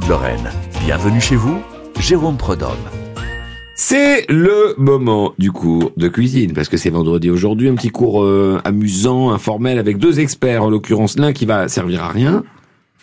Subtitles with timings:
[0.00, 0.48] de Lorraine.
[0.86, 1.60] Bienvenue chez vous,
[2.00, 2.70] Jérôme Prodhomme.
[3.74, 8.24] C'est le moment du cours de cuisine, parce que c'est vendredi aujourd'hui, un petit cours
[8.24, 12.42] euh, amusant, informel, avec deux experts, en l'occurrence l'un qui va servir à rien,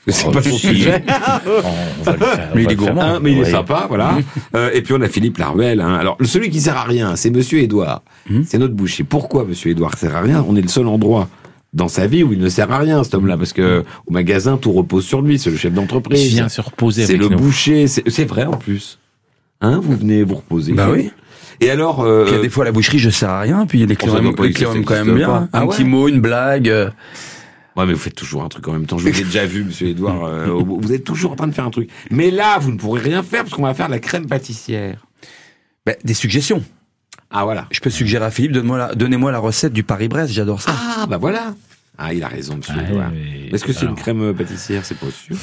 [0.04, 1.04] parce que c'est Oh, pas son sujet,
[2.02, 2.49] On va le faire.
[2.55, 2.94] mais on il va est le faire.
[2.96, 4.17] gourmand, mais il est sympa, voilà.
[4.56, 5.81] Euh, et puis on a Philippe Laruelle.
[5.81, 5.94] Hein.
[5.94, 8.42] Alors celui qui sert à rien, c'est Monsieur Édouard, Hmm.
[8.47, 9.03] c'est notre boucher.
[9.03, 10.44] Pourquoi Monsieur Édouard sert à rien?
[10.49, 11.28] On est le seul endroit
[11.74, 14.58] dans sa vie où il ne sert à rien, cet homme-là, parce que au magasin
[14.58, 16.27] tout repose sur lui, c'est le chef Il d'entreprise.
[16.30, 17.38] vient se reposer C'est le nous.
[17.38, 18.98] boucher, c'est vrai en plus.
[19.62, 20.73] Hein, vous venez vous reposer.
[20.73, 21.12] Bah oui.
[21.62, 23.85] Et alors, euh, il y a des fois la boucherie, je sers à rien, puis
[23.85, 25.27] les clients, doit aiment- pas les clients aiment ça quand même bien.
[25.27, 25.40] pas.
[25.52, 26.70] Un Ah petit mot, une blague.
[26.70, 26.90] euh,
[27.76, 28.98] ouais, mais vous faites toujours un truc en même temps.
[28.98, 30.23] Je vous ai déjà vu, Monsieur Edouard.
[30.23, 31.90] euh, vous êtes toujours en train de faire un truc.
[32.09, 35.05] Mais là, vous ne pourrez rien faire parce qu'on va faire la crème pâtissière.
[35.85, 36.63] bah, des suggestions.
[37.31, 37.67] Ah voilà.
[37.71, 40.73] Je peux suggérer à Philippe, donne-moi la, donnez-moi la recette du Paris-Brest, j'adore ça.
[40.73, 41.54] Ah bah voilà.
[42.02, 43.49] Ah, il a raison, Monsieur Ah, oui.
[43.52, 44.85] Est-ce que c'est une crème pâtissière?
[44.85, 45.35] C'est pas sûr.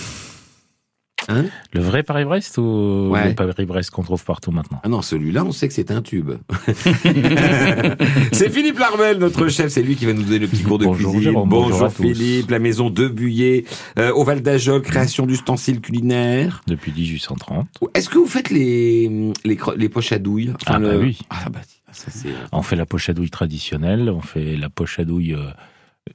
[1.28, 1.46] Hein?
[1.72, 3.28] Le vrai Paris-Brest ou Ouais.
[3.30, 4.80] le Paris-Brest qu'on trouve partout maintenant?
[4.84, 6.30] Ah non, celui-là, on sait que c'est un tube.
[8.32, 9.68] c'est Philippe Larmel, notre chef.
[9.72, 11.32] C'est lui qui va nous donner le petit cours de Bonjour, cuisine.
[11.32, 11.90] Jérôme, bonjour.
[11.92, 13.64] Philippe, la maison de Buyer,
[13.98, 16.62] euh, au Val d'Ajol, création d'ustensiles culinaires.
[16.66, 17.66] Depuis 1830.
[17.94, 20.52] Est-ce que vous faites les, les, cro- les poches à douille?
[20.66, 21.18] Ah bah oui.
[21.30, 21.60] Ah bah
[21.92, 22.10] ça.
[22.52, 25.50] On fait la poche à douille traditionnelle, on fait la poche à douille euh,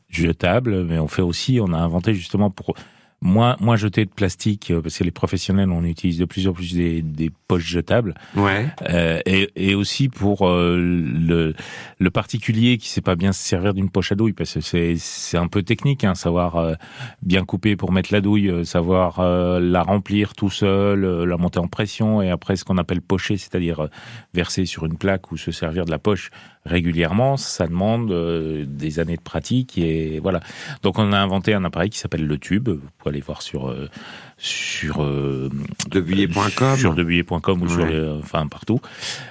[0.09, 2.75] jetable, mais on fait aussi, on a inventé justement pour
[3.22, 6.53] moins, moins jeter de plastique, euh, parce que les professionnels, on utilise de plus en
[6.53, 8.16] plus des, des poches jetables.
[8.36, 8.66] Ouais.
[8.89, 11.53] Euh, et, et aussi pour euh, le,
[12.00, 14.95] le particulier qui sait pas bien se servir d'une poche à douille parce que c'est
[14.97, 16.73] c'est un peu technique hein, savoir euh,
[17.22, 22.22] bien couper pour mettre la douille savoir la remplir tout seul la monter en pression
[22.22, 23.88] et après ce qu'on appelle pocher c'est-à-dire
[24.34, 26.31] verser sur une plaque ou se servir de la poche
[26.66, 30.42] régulièrement ça demande euh, des années de pratique et voilà
[30.84, 33.70] donc on a inventé un appareil qui s'appelle le tube vous pouvez aller voir sur
[33.70, 33.90] euh,
[34.42, 35.50] sur euh,
[35.90, 36.76] Debuyer.com.
[36.76, 38.81] sur debuyer.com ou sur les, enfin partout.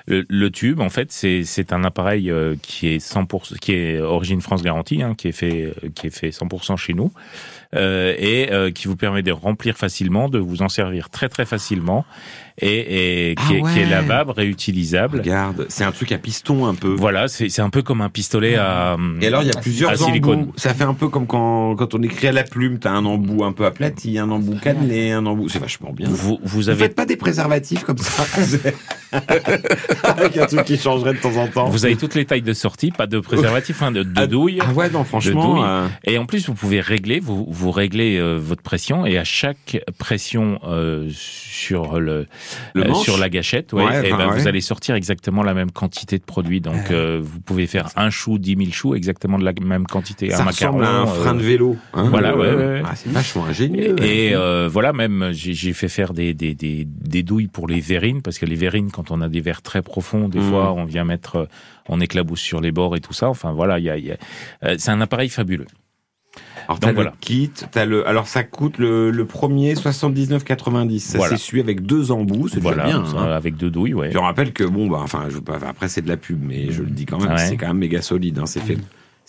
[0.06, 4.00] Le, le tube, en fait, c'est c'est un appareil euh, qui est 100%, qui est
[4.00, 8.48] origine France garantie, hein, qui est fait qui est fait 100% chez nous euh, et
[8.52, 12.04] euh, qui vous permet de remplir facilement, de vous en servir très très facilement
[12.62, 15.18] et, et qui, Ah est, qui est lavable, réutilisable.
[15.20, 16.94] Regarde, c'est un truc à piston un peu.
[16.94, 20.02] Voilà, c'est c'est un peu comme un pistolet à Et alors il y a plusieurs
[20.02, 20.52] embouts.
[20.56, 23.44] Ça fait un peu comme quand, quand on écrit à la plume, t'as un embout
[23.44, 25.48] un peu aplati, un embout cannelé, un embout...
[25.48, 26.08] C'est vachement bien.
[26.10, 28.24] Vous, vous Vous avez faites pas des préservatifs comme ça
[30.02, 31.68] Avec un truc qui changerait de temps en temps.
[31.68, 34.58] vous avez toutes les tailles de sortie, pas de préservatif, hein, de, de Ah, douille.
[34.60, 35.64] Ah ouais, non, franchement...
[35.64, 39.24] euh, Et en plus, vous pouvez régler, vous, vous réglez euh, votre pression et à
[39.24, 42.26] chaque pression euh, sur le,
[42.74, 44.40] Le euh, sur la gâchette, ouais, Ouais, et enfin, ben, ouais.
[44.40, 46.60] vous allez sortir exactement la même quantité de produit.
[46.60, 50.30] Donc, vous pouvez faire un chou, dix mille choux, exactement de la même quantité.
[50.30, 50.78] ça un macaron.
[50.78, 51.76] ressemble à un frein de vélo.
[51.94, 52.34] hein, voilà,
[52.84, 53.96] ah, c'est vachement ingénieux.
[54.02, 54.34] et
[54.68, 58.46] voilà, même j'ai fait faire des, des, des, des douilles pour les verrines, parce que
[58.46, 60.48] les verrines, quand on a des verres très profonds, des Mm.
[60.50, 61.48] fois on vient mettre,
[61.88, 63.28] on éclabousse sur les bords et tout ça.
[63.28, 65.66] Enfin voilà, il y a, il y a- c'est un appareil fabuleux.
[66.70, 67.10] Alors t'as voilà.
[67.10, 70.98] le kit, t'as le, alors ça coûte le, le premier 79,90.
[71.00, 71.36] Ça Voilà.
[71.36, 73.04] s'essuie avec deux embouts, c'est Voilà, bien.
[73.06, 73.32] ça, hein.
[73.32, 74.16] avec deux douilles, ouais.
[74.16, 76.70] On rappelle que bon, bah, enfin, je veux pas, après c'est de la pub, mais
[76.70, 77.38] je le dis quand même, Ouais.
[77.38, 78.38] c'est quand même méga solide.
[78.38, 78.78] Hein, c'est fait,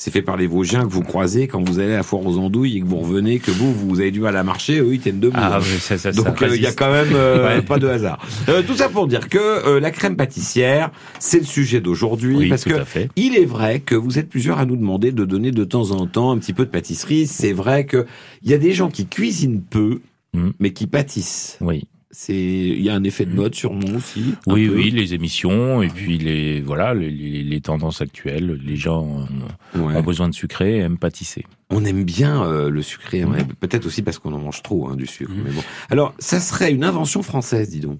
[0.03, 2.39] c'est fait par les Vosgiens que vous croisez quand vous allez à la foire aux
[2.39, 4.99] andouilles et que vous revenez, que vous, vous avez du mal à marcher, eux ils
[4.99, 5.37] tiennent debout.
[5.39, 5.59] Ah, hein.
[5.61, 7.61] oui, ça, ça, Donc euh, il y a quand même euh, Ouais.
[7.61, 8.17] pas de hasard.
[8.49, 10.89] Euh, tout ça pour dire que euh, la crème pâtissière,
[11.19, 13.09] c'est le sujet d'aujourd'hui Oui, parce tout que à fait.
[13.15, 16.07] il est vrai que vous êtes plusieurs à nous demander de donner de temps en
[16.07, 17.27] temps un petit peu de pâtisserie.
[17.27, 18.07] C'est vrai que
[18.41, 19.99] il y a des gens qui cuisinent peu,
[20.33, 20.53] Mhm.
[20.59, 21.57] mais qui pâtissent.
[21.61, 21.83] Oui,
[22.13, 24.35] C'est il y a un effet de mode sur nous aussi.
[24.47, 24.75] oui, peu.
[24.75, 28.59] oui, les émissions et puis les voilà les, tendances actuelles.
[28.65, 29.27] Les gens
[29.75, 29.95] Ouais.
[29.95, 31.45] ont besoin de sucré et aiment pâtisser.
[31.69, 33.45] On aime bien euh, le sucré, ouais.
[33.61, 35.31] peut-être aussi parce qu'on en mange trop hein, du sucre.
[35.43, 35.61] Mais bon.
[35.89, 37.99] Alors ça serait une invention française, dis donc.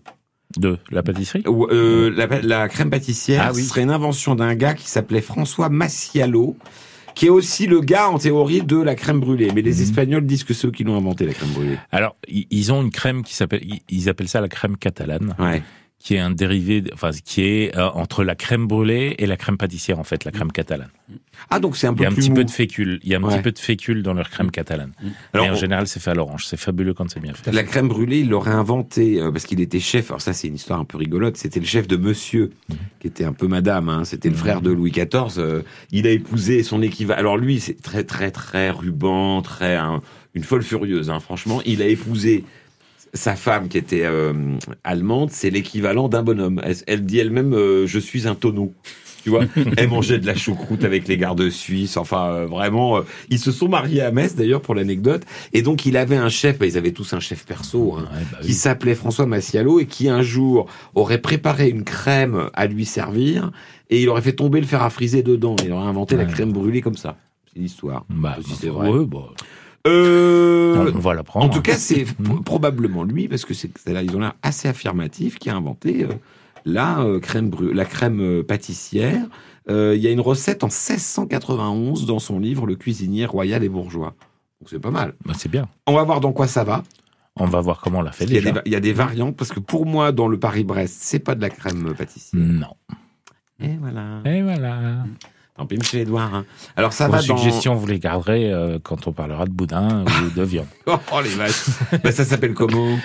[0.58, 1.44] De la pâtisserie?
[1.48, 3.64] Ou, euh, la, la crème pâtissière Ah oui.
[3.64, 6.58] serait une invention d'un gars qui s'appelait François Massialo,
[7.16, 9.50] qui est aussi le gars en théorie de la crème brûlée.
[9.54, 9.82] Mais les Mhm.
[9.84, 11.78] Espagnols disent que c'est eux qui l'ont inventé la crème brûlée.
[11.92, 15.62] Alors, ils ont une crème qui s'appelle, ils- ils appellent ça la crème catalane, Ouais.
[16.04, 19.58] Qui est un dérivé, enfin, qui est euh, entre la crème brûlée et la crème
[19.58, 20.90] pâtissière, en fait, la crème catalane.
[21.52, 22.36] Ah donc c'est un Il peu y a un plus petit mou.
[22.38, 23.36] peu de fécule, il y a un Ouais.
[23.36, 24.94] petit peu de fécule dans leur crème catalane.
[25.34, 26.46] Alors, et en on- général, c'est fait à l'orange.
[26.48, 27.52] C'est fabuleux quand c'est bien fait.
[27.52, 30.10] La crème brûlée, il l'aurait inventé euh, parce qu'il était chef.
[30.10, 31.38] Alors ça, c'est une histoire un peu rigolote.
[31.38, 32.78] C'était le chef de Monsieur, Mhm.
[33.00, 33.88] qui était un peu Madame.
[33.90, 34.04] Hein.
[34.06, 35.38] C'était le frère de Louis XIV.
[35.38, 35.62] euh,
[35.92, 37.20] il a épousé son équivalent.
[37.20, 40.02] Alors lui, c'est très très très ruban, très un-
[40.34, 41.10] une folle furieuse.
[41.12, 41.20] Hein.
[41.20, 42.44] Franchement, il a épousé
[43.14, 44.34] sa femme qui était euh,
[44.84, 45.30] allemande.
[45.32, 46.62] C'est l'équivalent d'un bonhomme.
[46.64, 48.74] Elle, elle dit elle-même, euh, je suis un tonneau.
[49.24, 49.44] Tu vois,
[49.78, 51.96] elle mangeait de la choucroute avec les gardes suisses.
[51.98, 55.22] Enfin, euh, vraiment, euh, ils se sont mariés à Metz d'ailleurs pour l'anecdote.
[55.54, 56.58] Et donc, il avait un chef.
[56.58, 58.54] bah, ils avaient tous un chef perso hein, Ouais, bah qui oui.
[58.54, 60.66] s'appelait François Massialo et qui un jour
[60.96, 63.52] aurait préparé une crème à lui servir
[63.92, 65.56] et il aurait fait tomber le fer à friser dedans.
[65.64, 67.18] Il aurait inventé la crème brûlée comme ça.
[67.54, 68.06] C'est l'histoire.
[68.10, 68.90] Bah, Si bah, c'est vrai.
[68.90, 69.20] ouais, bah,
[69.88, 71.46] Euh, on va l'apprendre.
[71.46, 72.06] en tout cas, c'est
[72.46, 76.08] probablement lui, parce que c'est là, ils ont l'air assez affirmatifs, qui a inventé euh,
[76.66, 79.26] la euh, crème bru- la crème pâtissière.
[79.70, 84.16] Il y a une recette en 1691 dans son livre Le cuisinier royal et bourgeois.
[84.60, 85.14] Donc c'est pas mal.
[85.26, 85.70] Bah, c'est bien.
[85.88, 86.84] On va voir dans quoi ça va.
[87.38, 88.52] On va voir comment on l'a fait Il y, déjà.
[88.52, 91.36] des, il y a des variantes parce que pour moi, dans le Paris-Brest, c'est pas
[91.36, 92.42] de la crème pâtissière.
[92.44, 92.76] Non.
[93.62, 94.22] Et voilà.
[94.26, 95.06] Et voilà.
[95.58, 96.34] Tant pis, monsieur Edouard.
[96.34, 96.46] hein.
[96.78, 97.38] Alors ça Vos va dans.
[97.38, 100.68] suggestions, vous les garderez euh, quand on parlera de boudin ou de viande.
[100.88, 101.66] Oh, les vaches.
[102.04, 102.98] Bah, ça s'appelle comment?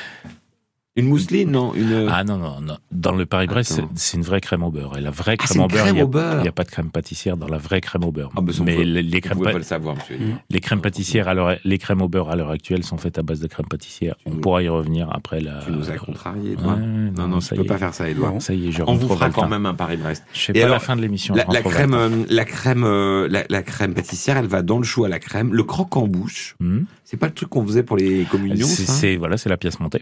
[0.96, 2.08] Une mousseline, non Une.
[2.10, 2.78] Ah non, non, non.
[2.90, 4.96] Dans le Paris-Brest, c'est- une vraie crème au beurre.
[4.96, 6.37] Et la vraie Ah, crème au beurre, crème il y a- au beurre.
[6.38, 8.31] il n'y a pas de crème pâtissière dans la vraie crème au beurre.
[8.34, 10.14] Ah, bah, ça, on Mais peut- les, les crèmes, pas le savoir, monsieur.
[10.16, 10.38] Edouard.
[10.48, 13.46] les crèmes pâtissières, les crèmes au beurre à l'heure actuelle sont faites à base de
[13.46, 14.16] crème pâtissière.
[14.16, 15.60] Tu On nous- pourra y revenir après la.
[15.66, 16.78] Tu nous as contrarié, Ouais, Edouard.
[16.78, 17.78] non, non, tu ça peux y pas est.
[17.78, 18.32] faire ça, Edouard.
[18.32, 18.40] Non.
[18.40, 20.25] Ça y est, je On vous fera quand même un Paris-Brest.
[20.32, 21.34] Je fais Et pas alors, la fin de l'émission.
[21.34, 25.04] La, crème, euh, la crème, euh, la, la crème pâtissière, elle va dans le chou
[25.04, 25.52] à la crème.
[25.52, 26.84] Le croque en bouche, Hmm.
[27.04, 30.00] c'est pas le truc qu'on faisait pour les communions, c'est- voilà, c'est la pièce montée.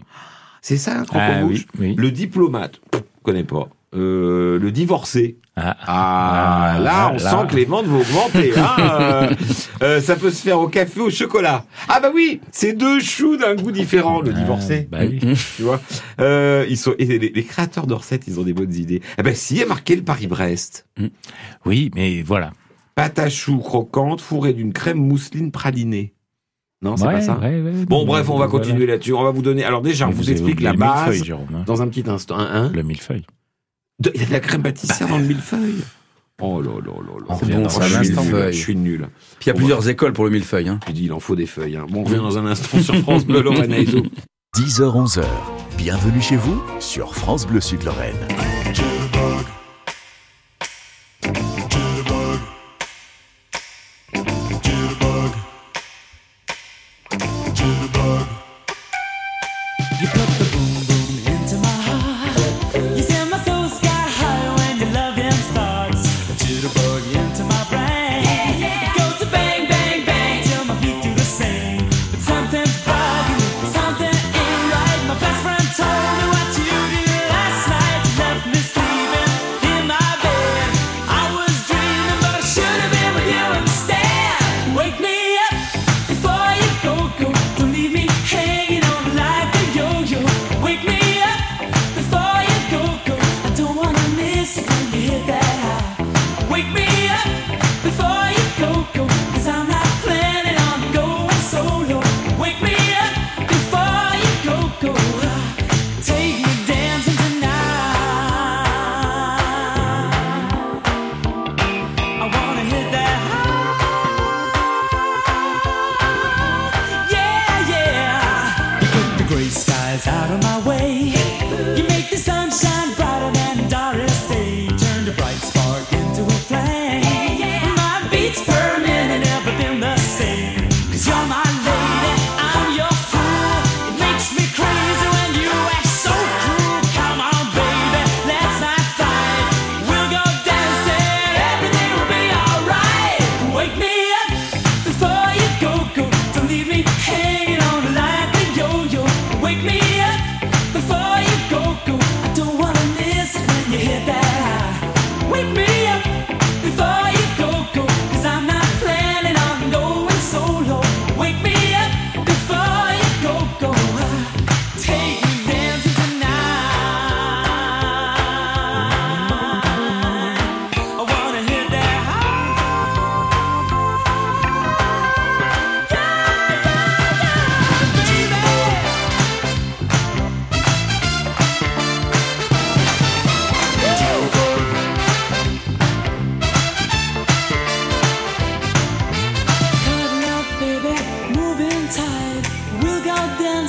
[0.67, 1.93] C'est ça, un Ah en oui, oui.
[1.95, 3.69] Le diplomate, je connais pas.
[3.93, 5.37] Euh, le divorcé.
[5.55, 7.19] Ah, Ah, Ah, là, on là.
[7.19, 8.51] sent que les ventes vont augmenter.
[8.57, 8.75] hein.
[8.79, 9.35] Euh,
[9.83, 11.65] euh, ça peut se faire au café, au chocolat.
[11.87, 14.87] Ah bah oui, c'est deux choux d'un goût différent, le ah, divorcé.
[14.91, 15.19] Bah oui.
[15.55, 15.79] Tu vois,
[16.19, 19.03] euh, ils sont et les, les créateurs de recettes, ils ont des bonnes idées.
[19.19, 20.87] Eh ben, si, il y a marqué le Paris-Brest.
[21.67, 22.49] Oui, mais voilà.
[22.95, 26.14] Pâte à choux croquante fourrée d'une crème mousseline pralinée.
[26.85, 27.37] Non, c'est Ouais, pas ça.
[27.39, 28.51] ouais, ouais, Bon, bref, on va voilà.
[28.65, 29.13] continuer là-dessus.
[29.13, 29.63] On va vous donner.
[29.65, 31.63] Alors déjà, on vous, avez explique la base Jérôme, hein.
[31.65, 32.37] dans un petit instant.
[32.37, 33.25] Hein, hein Le millefeuille.
[33.99, 35.83] De- Il y a de la crème pâtissière dans le millefeuille.
[36.41, 37.25] Oh là là là là.
[37.29, 38.23] On C'est revient bon, dans ça, un je suis instant.
[38.25, 38.45] nul.
[38.51, 39.07] Je suis nul.
[39.39, 40.67] Puis il y a plusieurs écoles pour le millefeuille.
[40.69, 40.79] Hein.
[40.87, 41.77] Je dis, il en faut des feuilles.
[41.77, 41.85] Hein.
[41.89, 44.03] Bon, on revient dans un instant sur France Bleu Lorraine Haïzo.
[44.57, 45.23] 10h-11h.
[45.77, 48.15] Bienvenue chez vous sur France Bleu Sud Lorraine.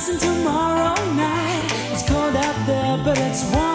[0.07, 1.71] Dancing tomorrow night.
[1.91, 3.66] It's cold out there, but it's warm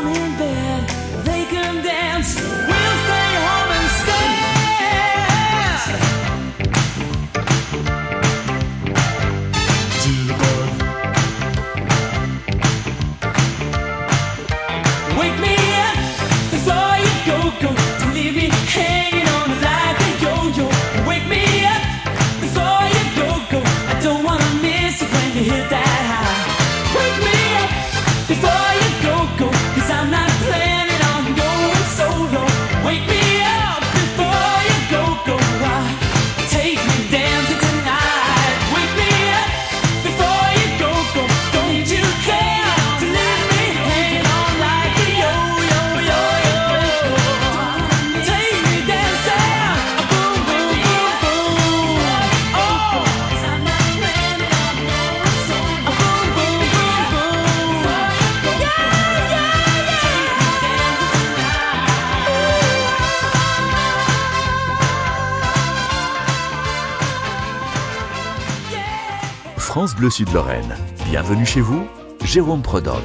[70.03, 70.75] Bleu Sud-Lorraine.
[71.09, 71.87] Bienvenue chez vous,
[72.25, 72.97] Jérôme Prodhomme.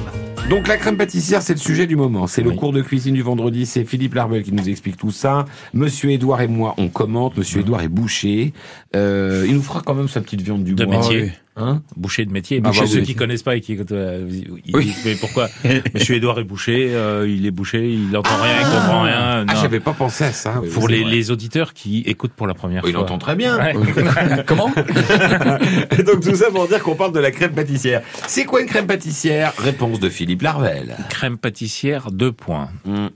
[0.50, 2.26] Donc la crème pâtissière, c'est le sujet du moment.
[2.26, 2.56] C'est le Oui.
[2.56, 3.66] cours de cuisine du vendredi.
[3.66, 5.44] C'est Philippe Larbel qui nous explique tout ça.
[5.74, 7.36] Monsieur Édouard et moi, on commente.
[7.36, 8.52] Monsieur Édouard est boucher.
[8.96, 10.96] Euh, il nous fera quand même sa petite viande du De bois.
[10.98, 11.30] métier.
[11.58, 12.60] Hein Boucher de métier.
[12.64, 14.28] Ah, Boucher, bah, ceux qui connaissent pas et qui écoutent, euh,
[14.64, 14.94] ils Oui.
[15.04, 15.48] mais pourquoi
[15.94, 19.14] Monsieur Édouard est boucher, euh, il est boucher, il entend rien, il comprend rien.
[19.18, 19.60] Ah, Non.
[19.60, 20.60] j'avais pas pensé à ça.
[20.72, 23.02] Pour les, les auditeurs qui écoutent pour la première Oh, il fois.
[23.02, 23.58] entend très bien.
[23.58, 23.74] Ouais.
[24.46, 24.72] Comment
[25.98, 28.02] Et donc tout ça pour dire qu'on parle de la crème pâtissière.
[28.26, 29.52] C'est quoi une crème pâtissière?
[29.58, 30.96] Réponse de Philippe Larvel.
[31.08, 32.70] Crème pâtissière, deux points.
[32.84, 33.08] Hmm.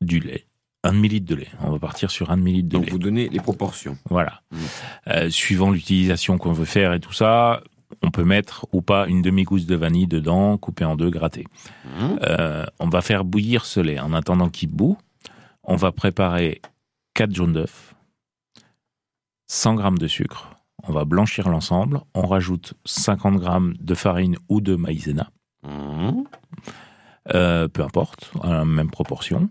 [0.00, 0.44] Du lait.
[0.84, 1.48] Un demi-litre de lait.
[1.64, 2.92] On va partir sur un demi-litre de Donc lait.
[2.92, 3.96] vous donnez les proportions.
[4.08, 4.42] Voilà.
[4.52, 4.56] Mm.
[5.08, 7.60] Euh, suivant l'utilisation qu'on veut faire et tout ça,
[8.02, 11.46] on peut mettre ou pas une demi-gousse de vanille dedans, coupée en deux, grattée.
[11.84, 12.16] Hmm.
[12.22, 14.00] Euh, on va faire bouillir ce lait.
[14.00, 14.98] En attendant qu'il bout,
[15.62, 16.60] on va préparer
[17.14, 17.94] 4 jaunes d'œufs,
[19.48, 20.50] 100 g de sucre.
[20.82, 22.00] On va blanchir l'ensemble.
[22.14, 23.48] On rajoute 50 g
[23.80, 25.30] de farine ou de maïzena,
[25.62, 26.22] Hmm.
[27.34, 29.50] euh, peu importe, à la même proportion.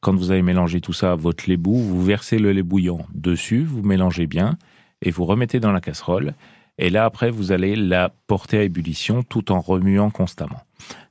[0.00, 3.64] Quand vous avez mélangé tout ça, votre lait bout, vous versez le lait bouillant dessus,
[3.64, 4.58] vous mélangez bien
[5.02, 6.34] et vous remettez dans la casserole.
[6.78, 10.62] Et là, après, vous allez la porter à ébullition tout en remuant constamment.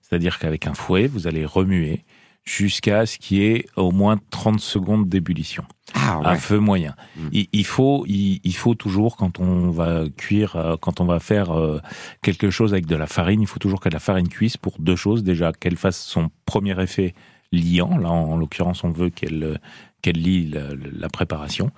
[0.01, 2.03] C'est-à-dire qu'avec un fouet, vous allez remuer
[2.45, 6.38] jusqu'à ce qu'il y ait au moins 30 secondes d'ébullition Ah ouais.
[6.38, 6.95] feu moyen.
[7.17, 7.27] Mm.
[7.31, 11.19] Il, il faut, il, il faut toujours quand on va cuire, euh, quand on va
[11.19, 11.79] faire euh,
[12.22, 14.95] quelque chose avec de la farine, il faut toujours que la farine cuise pour deux
[14.95, 15.24] choses.
[15.24, 17.15] Déjà, qu'elle fasse son premier effet
[17.51, 17.98] liant.
[17.98, 19.55] Là, en, l'occurrence, on veut qu'elle euh,
[20.03, 21.72] qu'elle lie la, la préparation.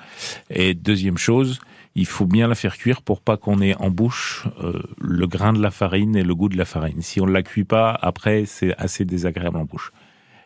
[0.49, 1.61] Et deuxième chose,
[1.97, 5.51] il faut bien la faire cuire pour pas qu'on ait en bouche euh, le grain
[5.51, 7.01] de la farine et le goût de la farine.
[7.01, 9.91] Si on ne la cuit pas, après, c'est assez désagréable en bouche.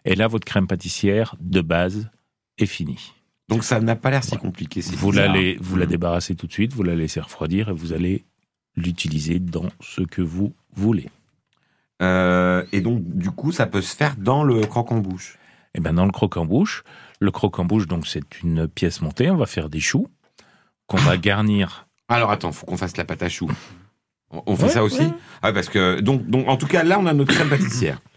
[0.06, 2.10] Et là, votre crème pâtissière de base
[2.58, 3.14] est finie.
[3.50, 4.80] Donc ça n'a pas l'air si compliqué.
[4.96, 5.90] Vous, l'allez, vous la Hmm.
[5.90, 8.24] débarrassez tout de suite, vous la laissez refroidir et vous allez
[8.78, 11.10] l'utiliser dans ce que vous voulez.
[12.02, 15.38] Euh, et donc du coup, ça peut se faire dans le croque en bouche.
[15.76, 16.84] Et ben dans le croque-en-bouche,
[17.20, 20.08] le croque-en-bouche, donc c'est une pièce montée, on va faire des choux
[20.92, 21.88] qu'on va garnir.
[22.10, 23.50] Alors attends, faut qu'on fasse la pâte à choux.
[24.32, 25.14] On, on fait Ouais, ça aussi ouais.
[25.42, 28.00] Ah parce que donc donc en tout cas là on a notre crème pâtissière.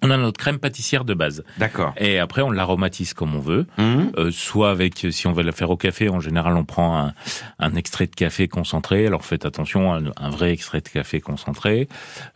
[0.00, 1.42] On a notre crème pâtissière de base.
[1.56, 1.92] D'accord.
[1.98, 3.66] Et après, on l'aromatise comme on veut.
[3.78, 4.12] Hum.
[4.16, 7.14] Euh, soit avec, si on veut la faire au café, en général, on prend un,
[7.58, 9.08] un extrait de café concentré.
[9.08, 11.88] Alors faites attention, un, un vrai extrait de café concentré.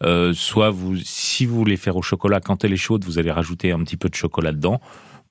[0.03, 3.31] Euh, soit vous, si vous voulez faire au chocolat, quand elle est chaude, vous allez
[3.31, 4.81] rajouter un petit peu de chocolat dedans.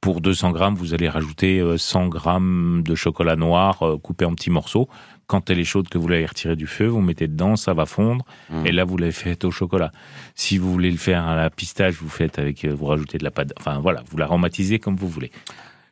[0.01, 4.33] Pour 200 grammes, vous allez rajouter euh, 100 grammes de chocolat noir euh, coupé en
[4.33, 4.89] petits morceaux.
[5.27, 7.85] Quand elle est chaude, que vous l'avez retirée du feu, vous mettez dedans, ça va
[7.85, 8.25] fondre.
[8.51, 8.65] Hum.
[8.65, 9.91] Et là, vous l'avez fait au chocolat.
[10.33, 13.23] Si vous voulez le faire à la pistache, vous faites avec, euh, vous rajoutez de
[13.23, 13.53] la pâte.
[13.59, 15.31] Enfin voilà, vous l'aromatisez comme vous voulez.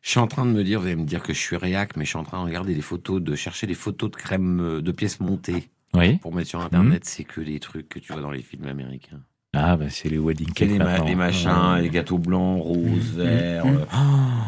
[0.02, 1.96] Je suis en train de me dire, vous allez me dire que je suis réac,
[1.96, 4.60] mais je suis en train de regarder des photos, de chercher des photos de crème
[4.60, 6.18] euh, de pièces montées Oui.
[6.18, 7.06] pour mettre sur internet.
[7.06, 9.22] C'est que des trucs que tu vois dans les films américains.
[9.56, 10.70] Ah, bah, c'est les wedding Que cakes.
[10.70, 11.82] les, ma- les machins, Ouais.
[11.82, 13.66] les gâteaux blancs, roses, verts.
[13.66, 13.70] Mmh.
[13.78, 13.98] euh, oh,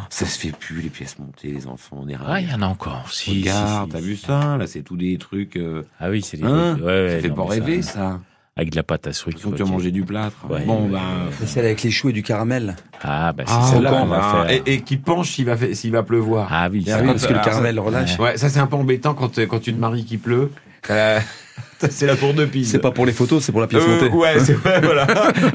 [0.09, 1.97] ça se fait plus les pièces montées, les enfants.
[2.03, 3.07] On est Ah, il y en a encore.
[3.11, 4.25] Si, Regarde, si, t'as si, vu si.
[4.27, 5.55] ça Là, c'est tous des trucs.
[5.57, 6.85] euh, Ah oui, c'est les Hein trucs.
[6.85, 8.19] Ouais, ouais, ça fait non, pas rêver, ça.
[8.55, 9.39] Avec de la pâte à sucre.
[9.41, 10.35] Quand tu as mangé du plâtre.
[10.47, 10.99] Ouais, bon, ben.
[11.39, 12.75] C'est celle avec les choux et du caramel.
[13.01, 14.31] Ah, bah, c'est Ah, celle-là là, qu'on va là.
[14.45, 14.49] faire.
[14.51, 16.47] Et, et qui penche s'il va, va pleuvoir.
[16.51, 18.19] Ah oui, Ah ça oui, parce que le caramel relâche.
[18.19, 20.51] Ouais, ça c'est un peu embêtant quand, euh, quand tu te maries qu'il pleut.
[20.89, 21.19] Euh,
[21.89, 22.65] c'est la tour de pile.
[22.65, 24.09] C'est pas pour les photos, c'est pour la pièce Euh, montée.
[24.15, 25.03] ouais, c'est vrai, voilà.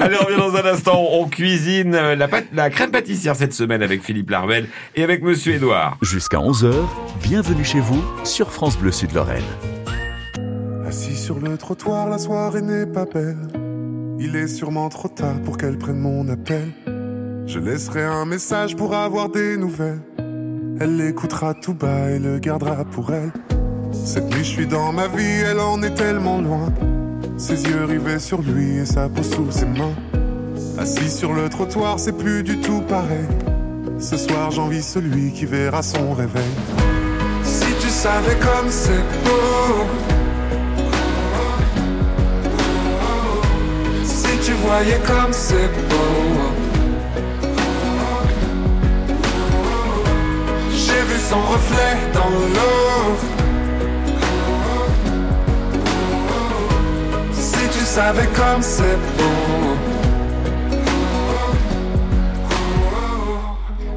[0.00, 1.02] Allez, on revient dans un instant.
[1.12, 5.22] On cuisine euh, la, pâte, la crème pâtissière cette semaine avec Philippe Larvel et avec
[5.22, 5.98] Monsieur Édouard.
[6.02, 6.72] Jusqu'à 11h,
[7.22, 9.42] bienvenue chez vous sur France Bleu Sud-Lorraine.
[10.86, 13.36] Assis sur le trottoir, la soirée n'est pas belle.
[14.18, 16.68] Il est sûrement trop tard pour qu'elle prenne mon appel.
[17.46, 20.00] Je laisserai un message pour avoir des nouvelles.
[20.80, 23.30] Elle l'écoutera tout bas et le gardera pour elle.
[24.04, 26.72] Cette nuit, je suis dans ma vie, elle en est tellement loin.
[27.36, 29.94] Ses yeux rivés sur lui et sa peau sous ses mains.
[30.78, 33.26] Assis sur le trottoir, c'est plus du tout pareil.
[33.98, 36.42] Ce soir, j'envie celui qui verra son réveil.
[37.42, 39.84] Si tu savais comme c'est beau.
[44.04, 45.96] Si tu voyais comme c'est beau.
[50.70, 53.45] J'ai vu son reflet dans l'eau.
[57.96, 59.74] Savais comme c'est beau.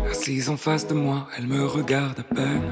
[0.09, 2.69] Assise en face de moi, elle me regarde à peine.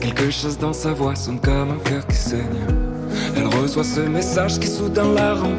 [0.00, 2.64] Quelque chose dans sa voix sonne comme un cœur qui saigne.
[3.36, 5.52] Elle reçoit ce message qui soudain la rend.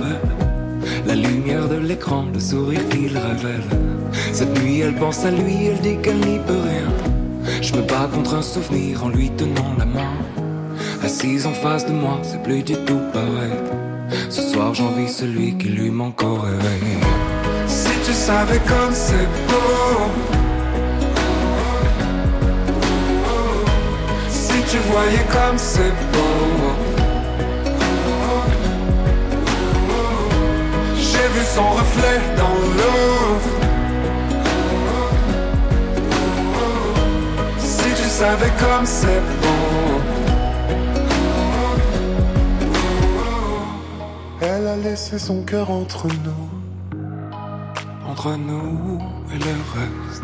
[1.06, 3.70] La lumière de l'écran, le sourire qu'il révèle.
[4.34, 7.62] Cette nuit, elle pense à lui, elle dit qu'elle n'y peut rien.
[7.62, 10.14] Je me bats contre un souvenir en lui tenant la main.
[11.04, 13.54] Assise en face de moi, c'est plus du tout pareil.
[14.30, 16.40] Ce soir j'envie celui qui lui manque au.
[17.68, 20.12] Si tu savais comme c'est beau.
[24.30, 26.74] Si tu voyais comme c'est beau.
[30.96, 33.40] J'ai vu son reflet dans l'eau.
[37.60, 40.25] Si tu savais comme c'est beau.
[44.75, 46.50] A laissé son cœur entre nous.
[48.10, 49.00] Entre nous
[49.34, 50.24] et le reste.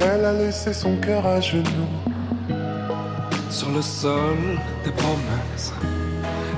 [0.00, 1.92] Elle a laissé son cœur à genoux.
[3.50, 4.38] Sur le sol
[4.84, 5.72] des promesses.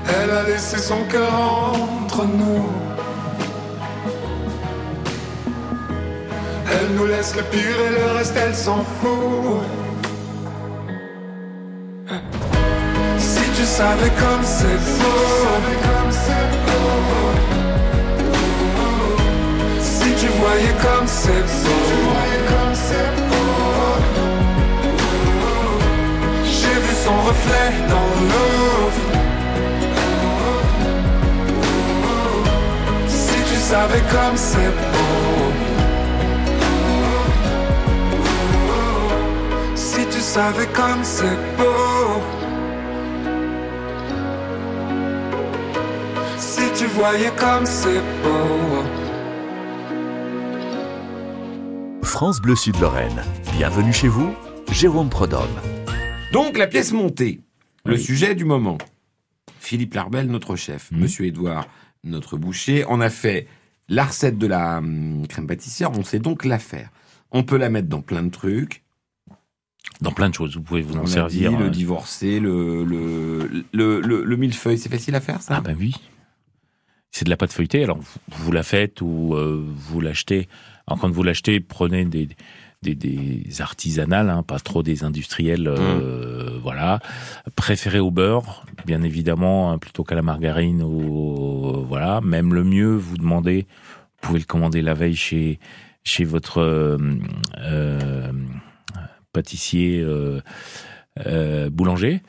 [0.07, 1.33] Elle a laissé son cœur
[2.03, 2.65] entre nous.
[6.71, 9.63] Elle nous laisse le pire et le reste, elle s'en fout.
[13.17, 15.90] Si tu savais comme c'est beau.
[20.81, 21.91] Comme c'est beau.
[26.43, 28.89] J'ai vu son reflet dans l'eau.
[33.07, 35.51] Si tu savais comme c'est beau.
[39.75, 42.21] Si tu savais comme c'est beau.
[46.37, 49.00] Si tu voyais comme c'est beau.
[52.21, 53.23] France Bleu Sud-Lorraine.
[53.57, 54.35] Bienvenue chez vous,
[54.71, 55.49] Jérôme Prodhomme.
[56.31, 57.41] Donc la pièce montée,
[57.83, 57.99] le Oui.
[57.99, 58.77] sujet du moment.
[59.59, 60.99] Philippe Larbel, notre chef, Mhm.
[60.99, 61.67] Monsieur Édouard,
[62.03, 63.47] notre boucher, on a fait
[63.89, 66.91] la recette de la hum, crème pâtissière, on sait donc la faire.
[67.31, 68.83] On peut la mettre dans plein de trucs.
[70.01, 71.49] Dans plein de choses, vous pouvez vous On en servir.
[71.49, 75.55] dit, le euh, divorcé, le, le, le, le- le millefeuille, c'est facile à faire ça?
[75.57, 75.95] Ah ben oui.
[77.09, 80.47] C'est de la pâte feuilletée, alors vous, vous la faites ou euh, vous l'achetez.
[80.87, 82.29] Alors quand vous l'achetez, prenez des,
[82.81, 86.99] des, des artisanales, hein, pas trop des industriels, euh, voilà.
[87.55, 92.21] Préférez au beurre, bien évidemment, hein, plutôt qu'à la margarine ou voilà.
[92.21, 93.67] Même le mieux, vous demandez,
[94.21, 95.59] vous pouvez le commander la veille chez
[96.03, 96.97] chez votre euh,
[97.59, 98.31] euh,
[99.33, 102.21] pâtissier euh, boulanger.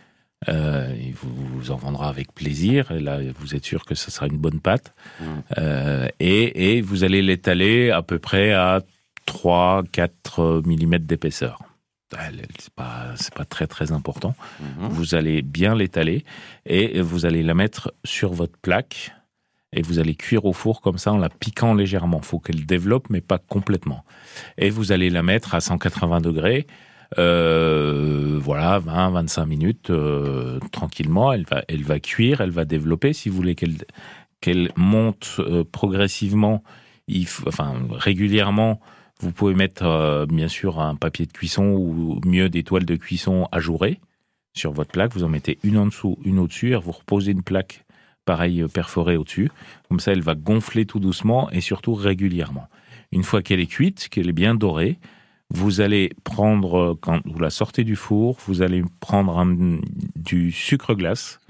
[0.48, 2.90] Euh, il vous, vous en vendra avec plaisir.
[2.90, 4.94] Et là, vous êtes sûr que ce sera une bonne pâte.
[5.20, 5.24] Mm.
[5.58, 8.80] Euh, et, et vous allez l'étaler à peu près à
[9.26, 11.58] 3-4 mm d'épaisseur.
[12.58, 14.34] C'est pas, pas très très important.
[14.60, 14.88] Mhm.
[14.88, 16.24] Vous allez bien l'étaler
[16.66, 19.12] et vous allez la mettre sur votre plaque
[19.72, 22.20] et vous allez cuire au four comme ça en la piquant légèrement.
[22.20, 24.04] faut qu'elle développe mais pas complètement.
[24.58, 26.66] Et vous allez la mettre à 180 degrés.
[27.18, 31.32] Euh, voilà, 20-25 minutes euh, tranquillement.
[31.32, 33.12] Elle va, elle va cuire, elle va développer.
[33.12, 36.62] Si vous voulez qu'elle monte euh, progressivement,
[37.46, 38.80] enfin régulièrement,
[39.20, 43.46] vous pouvez mettre bien sûr un papier de cuisson ou mieux des toiles de cuisson
[43.52, 44.00] ajourées
[44.52, 45.12] sur votre plaque.
[45.12, 47.84] Vous en mettez une en dessous, une au-dessus, et vous reposez une plaque
[48.24, 49.50] pareil perforée au-dessus.
[49.88, 52.68] Comme ça, elle va gonfler tout doucement et surtout régulièrement.
[53.12, 54.98] Une fois qu'elle est cuite, qu'elle est bien dorée,
[55.54, 59.44] vous allez prendre, euh, quand vous la sortez du four, vous allez prendre
[60.16, 61.40] du sucre glace,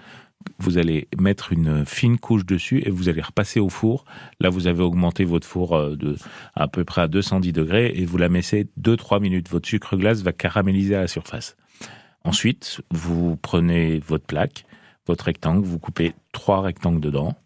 [0.59, 4.05] vous allez mettre une fine couche dessus et vous allez repasser au four.
[4.41, 6.17] Là, vous avez augmenté votre four euh, de
[6.55, 9.49] à peu près à 210 degrés et vous la mettez 2-3 minutes.
[9.49, 11.57] Votre sucre glace va caraméliser à la surface.
[12.25, 14.65] Ensuite, vous prenez votre plaque,
[15.07, 17.37] votre rectangle, vous coupez trois rectangles dedans.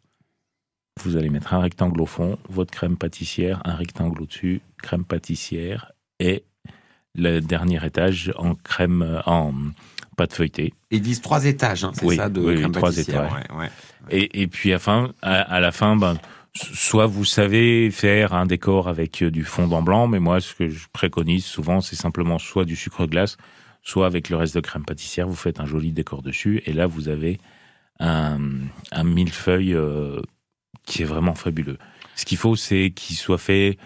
[1.02, 5.92] Vous allez mettre un rectangle au fond, votre crème pâtissière, un rectangle au-dessus, crème pâtissière
[6.20, 6.44] et
[7.14, 9.52] le dernier étage en crème, euh, en
[10.16, 10.74] pâte feuilletée.
[10.90, 13.24] Ils disent trois étages, hein, c'est Oui, ça, de oui, crème trois pâtissière.
[13.26, 13.56] étages.
[13.56, 13.70] ouais, ouais.
[14.10, 16.16] Et, et puis à, fin, à, à la fin, ben,
[16.54, 20.68] soit vous savez faire un décor avec euh, du fondant blanc, mais moi, ce que
[20.68, 23.36] je préconise souvent, c'est simplement soit du sucre glace,
[23.82, 26.86] soit avec le reste de crème pâtissière, vous faites un joli décor dessus, et là,
[26.86, 27.38] vous avez
[28.00, 28.38] un,
[28.92, 30.20] un millefeuille euh,
[30.84, 31.78] qui est vraiment fabuleux.
[32.14, 33.78] Ce qu'il faut, c'est qu'il soit fait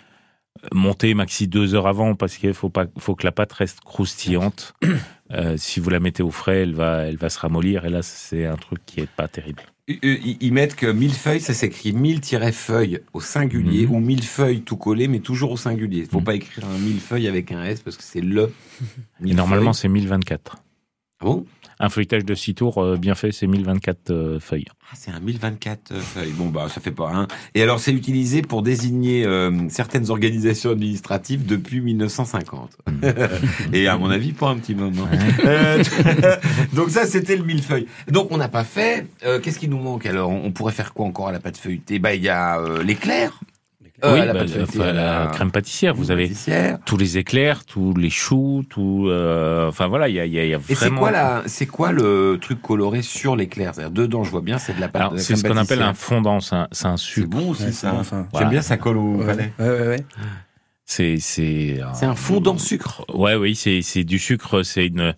[0.73, 4.75] monter maxi deux heures avant, parce qu'il faut pas, faut que la pâte reste croustillante.
[5.33, 8.03] Euh, si vous la mettez au frais, elle va, elle va se ramollir, et là,
[8.03, 9.63] c'est un truc qui est pas terrible.
[9.89, 13.93] Euh, Ils ils mettent que millefeuille, ça s'écrit mille-feuille au singulier Mhm.
[13.95, 16.05] ou millefeuille tout collé, mais toujours au singulier.
[16.11, 16.25] Faut Mhm.
[16.25, 18.53] pas écrire un millefeuille avec un S parce que c'est le.
[19.25, 20.57] Et normalement, c'est 1024.
[21.23, 21.45] Ah bon?
[21.83, 24.67] Un feuilletage de 6 tours euh, bien fait, c'est 1024 euh, feuilles.
[24.91, 26.33] Ah, c'est un 1024 euh, feuilles.
[26.33, 27.29] Bon, bah, ça fait pas un.
[27.55, 32.77] Et alors, c'est utilisé pour désigner euh, certaines organisations administratives depuis 1950.
[33.73, 35.09] Et à mon avis, pas un petit moment.
[36.75, 37.87] Donc ça, c'était le millefeuille.
[38.11, 39.07] Donc, on n'a pas fait.
[39.25, 40.31] Euh, Qu'est-ce qui nous manque alors?
[40.31, 41.99] On pourrait faire quoi encore à la pâte feuilletée?
[41.99, 43.41] Bah, il y a euh, l'éclair.
[44.05, 46.79] Euh, oui, à la bah, enfin, à la crème pâtissière, vous avez pâtissière.
[46.87, 49.07] tous les éclairs, tous les choux, tout.
[49.09, 51.01] euh, enfin voilà, il y a, il y a, il y a Et c'est vraiment.
[51.01, 53.75] quoi la, c'est quoi le truc coloré sur l'éclair?
[53.75, 55.01] C'est-à-dire dedans, je vois bien, c'est de la pâte.
[55.01, 57.29] Alors de la c'est ce qu'on appelle un fondant, c'est un, c'est un C'est sucre.
[57.29, 57.91] bon aussi Ouais, ça.
[57.91, 58.17] c'est bon, ça.
[58.17, 58.49] J'aime Voilà.
[58.49, 59.53] bien, ça colle au Ouais, palais.
[59.59, 60.07] ouais, ouais, ouais.
[60.93, 63.05] C'est c'est C'est un fondant sucre.
[63.15, 65.15] Ouais, oui, c'est c'est du sucre, c'est une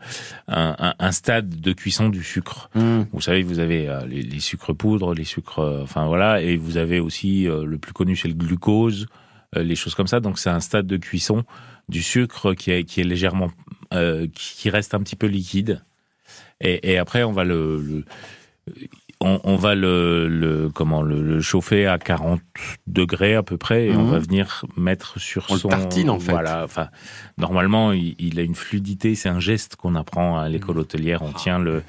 [0.46, 2.68] un, un, un stade de cuisson du sucre.
[3.10, 6.58] Vous savez, vous avez euh, les, les sucres poudres, les sucres, euh, enfin voilà, et
[6.58, 9.06] vous avez aussi euh, le plus connu, c'est le glucose,
[9.56, 10.20] les choses comme ça.
[10.20, 11.42] Donc c'est un stade de cuisson
[11.88, 13.50] du sucre qui est qui est légèrement,
[13.94, 15.80] euh, qui, qui reste un petit peu liquide.
[16.60, 18.04] Et, et après, on va le, le-
[19.22, 22.40] on, on va le, le comment le, le chauffer à 40
[22.86, 24.10] degrés à peu près et on Mhm.
[24.10, 26.32] va venir mettre sur On le son tartine, en fait.
[26.32, 26.88] voilà enfin
[27.38, 31.32] normalement il, il a une fluidité c'est un geste qu'on apprend à l'école hôtelière on
[31.32, 31.82] tient le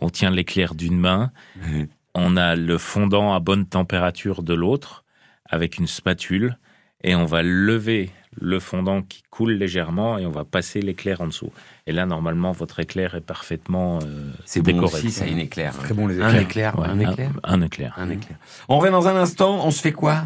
[0.00, 1.86] on tient l'éclair d'une main Mhm.
[2.14, 5.04] on a le fondant à bonne température de l'autre
[5.48, 6.58] avec une spatule
[7.04, 11.26] et on va lever le fondant qui coule légèrement et on va passer l'éclair en
[11.26, 11.52] dessous.
[11.88, 14.98] Et là, normalement, votre éclair est parfaitement euh, C'est bon décoré.
[14.98, 15.74] aussi, ça, une éclair.
[15.74, 16.74] Très bon les Un éclairs.
[16.74, 17.30] éclair, Ouais, un éclair.
[17.42, 17.94] Un, éclair.
[17.96, 18.36] Un éclair.
[18.68, 20.24] On revient dans un instant, on se fait quoi?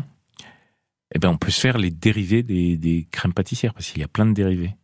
[1.14, 4.04] Eh ben, on peut se faire les dérivés des, des crèmes pâtissières parce qu'il y
[4.04, 4.74] a plein de dérivés.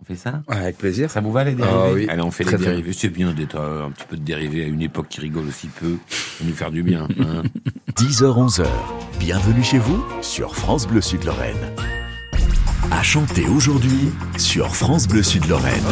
[0.00, 0.42] On fait ça?
[0.48, 1.10] Ouais, avec plaisir.
[1.12, 1.76] Ça vous va les dérivés?
[1.78, 2.06] Ah oui.
[2.08, 2.92] Allez, on fait Très, les dérivés.
[2.92, 5.68] C'est bien d'être euh, un petit peu de dérivés à une époque qui rigole aussi
[5.68, 5.96] peu.
[6.08, 7.06] Ça nous faire du bien.
[7.20, 7.42] hein.
[7.96, 8.66] 10h-11h,
[9.20, 11.54] bienvenue chez vous sur France Bleu Sud Lorraine.
[12.90, 15.82] À chanter aujourd'hui sur France Bleu Sud Lorraine.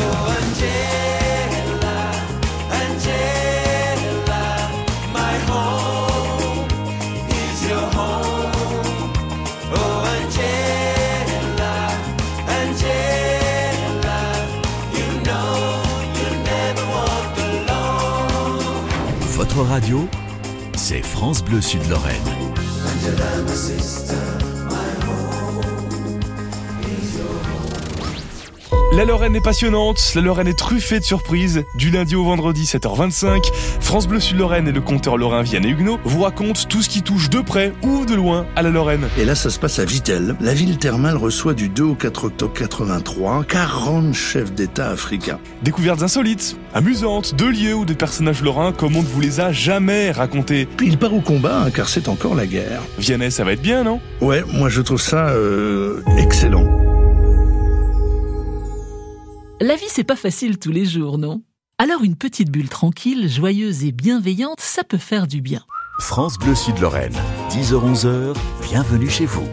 [19.36, 20.08] Votre radio,
[20.76, 21.82] c'est France Bleu Sud
[28.90, 31.66] La Lorraine est passionnante, la Lorraine est truffée de surprises.
[31.74, 36.00] Du lundi au vendredi 7h25, France Bleu Sud Lorraine et le compteur Lorrain Vianney Huguenot
[36.04, 39.06] vous racontent tout ce qui touche de près ou de loin à la Lorraine.
[39.18, 40.36] Et là, ça se passe à Vittel.
[40.40, 45.38] La ville thermale reçoit du 2 au 4 octobre 83 40 chefs d'État africains.
[45.62, 49.52] Découvertes insolites, amusantes, de lieux ou de personnages lorrains comme on ne vous les a
[49.52, 50.66] jamais racontés.
[50.78, 52.80] Puis il part au combat, hein, car c'est encore la guerre.
[52.98, 54.00] Vianney, ça va être bien, non?
[54.22, 56.97] Ouais, moi je trouve ça euh, excellent.
[59.60, 61.42] La vie, c'est pas facile tous les jours, non?
[61.78, 65.64] Alors une petite bulle tranquille, joyeuse et bienveillante, ça peut faire du bien.
[65.98, 67.16] France Bleu Sud Lorraine,
[67.50, 69.48] 10h-11h, bienvenue chez vous.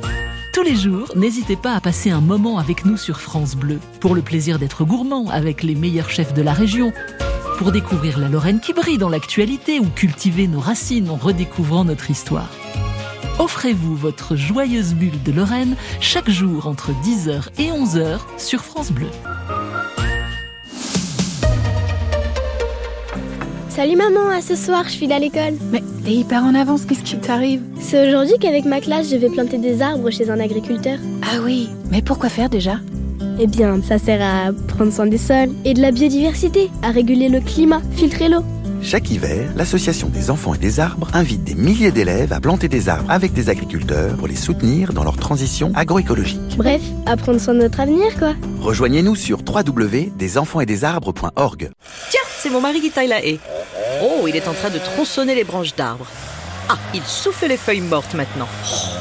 [0.54, 4.13] Tous les jours, n'hésitez pas à passer un moment avec nous sur France Bleu, pour
[4.13, 6.94] le plaisir d'être gourmand avec les meilleurs chefs de la région,
[7.58, 12.12] pour découvrir la Lorraine qui brille dans l'actualité ou cultiver nos racines en redécouvrant notre
[12.12, 12.52] histoire.
[13.39, 19.10] Offrez-vous votre joyeuse bulle de Lorraine chaque jour entre 10h et 11h sur France Bleu.
[23.76, 25.56] Salut maman, à ce soir, je file à l'école.
[25.70, 27.62] Mais t'es hyper en avance, qu'est-ce qui t'arrive?
[27.82, 30.98] C'est aujourd'hui qu'avec ma classe, je vais planter des arbres chez un agriculteur.
[31.24, 32.80] Ah oui, mais pourquoi faire déjà?
[33.38, 37.28] Eh bien, ça sert à prendre soin des sols et de la biodiversité, à réguler
[37.28, 38.46] le climat, filtrer l'eau.
[38.82, 42.88] Chaque hiver, l'Association des enfants et des arbres invite des milliers d'élèves à planter des
[42.88, 46.40] arbres avec des agriculteurs pour les soutenir dans leur transition agroécologique.
[46.56, 48.36] Bref, à prendre soin de notre avenir, quoi.
[48.62, 51.72] Rejoignez-nous sur www.desenfantsետdesarbres.org.
[52.10, 53.39] Tiens, c'est mon mari qui taille la haie.
[54.03, 56.05] Oh, il est en train de tronçonner les branches d'arbres.
[56.69, 58.47] Ah, il souffle les feuilles mortes maintenant.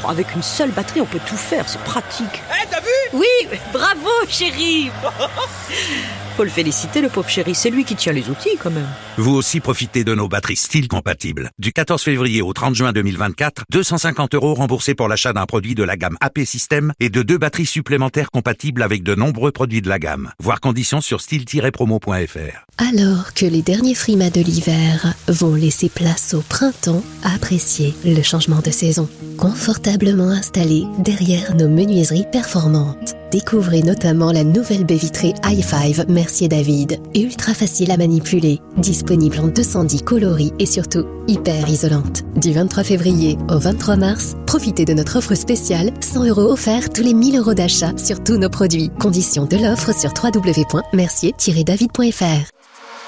[0.03, 2.41] Oh, avec une seule batterie, on peut tout faire, c'est pratique.
[2.49, 2.87] Eh, t'as vu?
[3.13, 4.89] Oui, bravo, chéri
[6.35, 8.87] Faut le féliciter, le pauvre chéri, c'est lui qui tient les outils quand même.
[9.17, 11.49] Vous aussi profitez de nos batteries style compatibles.
[11.59, 15.83] Du 14 février au 30 juin 2024, 250 euros remboursés pour l'achat d'un produit de
[15.83, 19.87] la gamme AP System et de deux batteries supplémentaires compatibles avec de nombreux produits de
[19.87, 20.31] la gamme.
[20.43, 22.65] Voir conditions sur style-promo.fr.
[22.77, 28.59] Alors que les derniers frimas de l'hiver vont laisser place au printemps, appréciez le changement
[28.59, 29.07] de saison.
[29.37, 33.15] Confortablement installé derrière nos menuiseries performantes.
[33.35, 37.01] Découvrez notamment la nouvelle baie vitrée i5 Mercier David.
[37.13, 42.23] Ultra facile à manipuler, disponible en 210 coloris et surtout hyper isolante.
[42.37, 47.03] Du 23 février au 23 mars, profitez de notre offre spéciale 100 euros offerts tous
[47.03, 48.89] les 1000 euros d'achat sur tous nos produits.
[49.01, 52.51] Conditions de l'offre sur www.mercier-david.fr.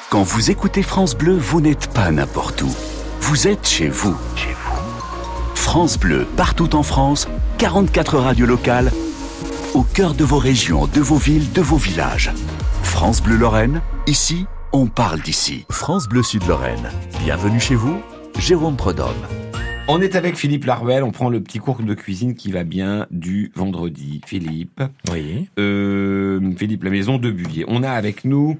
[0.09, 2.69] Quand vous écoutez France Bleu, vous n'êtes pas n'importe où.
[3.21, 4.17] Vous êtes chez vous.
[4.35, 4.75] Chez vous.
[5.55, 8.91] France Bleu, partout en France, 44 radios locales,
[9.73, 12.31] au cœur de vos régions, de vos villes, de vos villages.
[12.83, 15.65] France Bleu Lorraine, ici, on parle d'ici.
[15.69, 16.89] France Bleu Sud Lorraine,
[17.23, 17.99] bienvenue chez vous,
[18.39, 19.15] Jérôme Prodhomme.
[19.87, 23.07] On est avec Philippe Laruelle, on prend le petit cours de cuisine qui va bien
[23.09, 24.19] du vendredi.
[24.25, 24.81] Philippe.
[25.11, 25.47] Oui.
[25.59, 27.63] Euh, Philippe, la maison de Buvier.
[27.69, 28.57] On a avec nous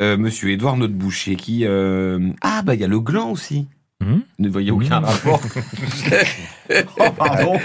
[0.00, 1.64] euh, Monsieur Édouard notre boucher qui...
[1.64, 3.66] euh, Ah, bah il y a le gland aussi.
[4.00, 5.40] Hmm Ne voyez aucun rapport.
[6.98, 7.58] oh, pardon.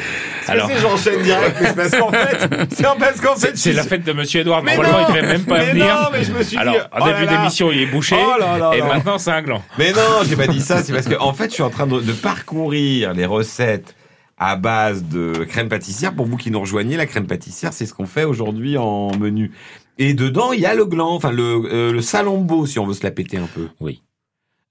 [0.48, 3.84] Alors- j'enchaîne direct, mais c'est parce qu'en fait, c'est parce qu'en fait, C'est je la
[3.84, 4.62] fête de Monsieur Edouard.
[4.62, 5.86] Mais Normalement, non, il devait même pas mais venir.
[5.86, 8.18] non, mais je me suis dit, Alors, en oh début d'émission, il est bouché.
[8.20, 8.86] Oh là là et là.
[8.88, 9.64] maintenant, c'est un gland.
[9.78, 10.84] Mais non, j'ai pas dit ça.
[10.84, 13.96] C'est parce que en fait, je suis en train de, de parcourir les recettes
[14.38, 16.14] à base de crème pâtissière.
[16.14, 19.52] Pour vous qui nous rejoignez, la crème pâtissière, c'est ce qu'on fait aujourd'hui en menu.
[19.98, 22.94] Et dedans, il y a le gland, enfin le, euh, le salambo, si on veut
[22.94, 23.70] se la péter un peu.
[23.80, 24.02] Oui.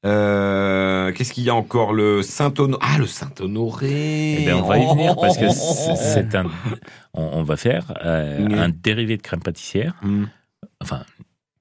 [0.05, 1.93] Euh, Qu'est-ce qu'il y a encore?
[1.93, 2.81] Le Saint-Honoré.
[2.85, 4.43] Ah, le Saint-Honoré.
[4.43, 5.53] Eh ben, on va y venir parce que Oh.
[5.53, 5.97] c'est
[6.31, 6.47] c'est un.
[7.15, 9.95] On, on va faire euh, un dérivé de crème pâtissière.
[10.03, 10.25] Hmm.
[10.83, 11.03] Enfin,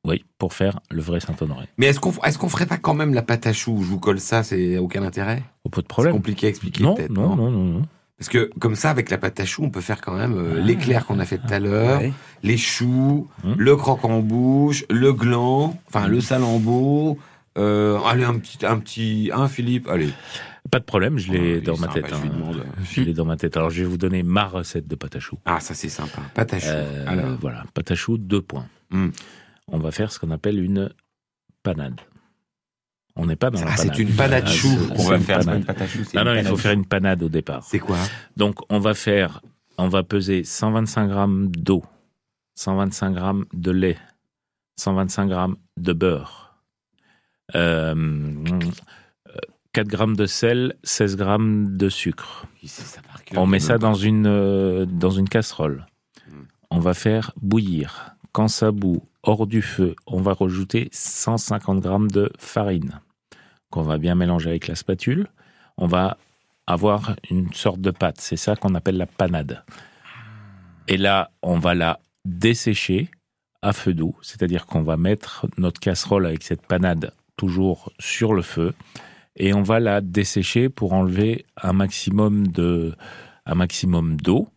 [0.05, 1.67] oui, pour faire le vrai Saint-Honoré.
[1.77, 3.79] Mais est-ce qu'on qu'on ferait pas quand même la pâte à choux?
[3.81, 5.43] Je vous colle ça, c'est aucun intérêt?
[5.63, 6.13] Au pot de C'est problème.
[6.13, 7.11] compliqué à expliquer Non, peut-être.
[7.11, 7.81] non, non, non, non.
[8.17, 10.61] Parce que comme ça, avec la pâte à choux, on peut faire quand même euh,
[10.61, 12.13] l'éclair qu'on a fait tout à l'heure, Ouais.
[12.43, 13.55] les choux, Hum.
[13.57, 17.17] le croque en bouche, le gland, enfin le salambeau.
[17.57, 20.09] Euh, allez, un petit, un petit, un Philippe, allez.
[20.71, 22.09] Pas de problème, je l'ai Oh, dans ma sympa, tête.
[22.09, 22.31] je hein.
[22.33, 22.65] demande.
[22.83, 23.57] Je l'ai dans ma tête.
[23.57, 25.37] Alors, je vais vous donner ma recette de pâte à choux.
[25.45, 26.21] Ah, ça c'est sympa.
[26.33, 26.67] Pâte à choux.
[26.69, 28.65] Euh, Alors, voilà, pâte à choux, deux points.
[28.91, 29.11] Hum.
[29.67, 30.89] On va faire ce qu'on appelle une
[31.61, 31.99] panade.
[33.15, 33.99] On n'est pas dans Ah, la c'est panade.
[33.99, 35.39] une panade Ah, chou c'est- qu'on c'est va faire.
[35.41, 35.59] C'est panade.
[35.59, 37.63] une pâte à choux, c'est Non, non, il panade faut faire une panade au départ.
[37.63, 37.97] C'est quoi?
[38.37, 39.41] Donc, on va faire,
[39.77, 41.83] on va peser 125 grammes d'eau,
[42.55, 43.97] 125 grammes de lait,
[44.77, 46.42] 125 grammes de beurre,
[47.51, 52.45] 4 grammes de sel, 16 grammes de sucre.
[52.59, 55.87] Qui sait ça par cœur On met ça dans une, euh, dans une casserole.
[56.27, 56.43] Hmm.
[56.69, 58.15] On va faire bouillir.
[58.31, 62.99] Quand ça bout, hors du feu, on va rajouter 150 grammes de farine
[63.73, 65.27] qu'on va bien mélanger avec la spatule.
[65.77, 66.17] On va
[66.67, 68.17] avoir une sorte de pâte.
[68.19, 69.63] C'est ça qu'on appelle la panade.
[70.87, 73.09] Et là, on va la dessécher
[73.63, 74.15] à feu doux.
[74.21, 78.73] C'est-à-dire qu'on va mettre notre casserole avec cette panade toujours sur le feu.
[79.35, 82.93] Et on va la dessécher pour enlever un maximum de
[83.45, 84.47] un maximum d'eau.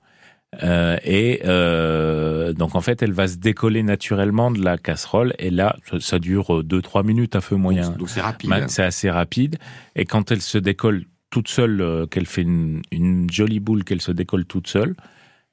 [0.62, 5.34] Euh, et euh, donc en fait elle va se décoller naturellement de la casserole.
[5.38, 7.90] Et là ça, dure 2-3 minutes à feu moyen.
[7.90, 8.50] Donc c'est rapide.
[8.50, 9.56] Ma- c'est assez rapide.
[9.96, 14.00] Et quand elle se décolle toute seule euh, qu'elle fait une, une jolie boule qu'elle
[14.00, 14.94] se décolle toute seule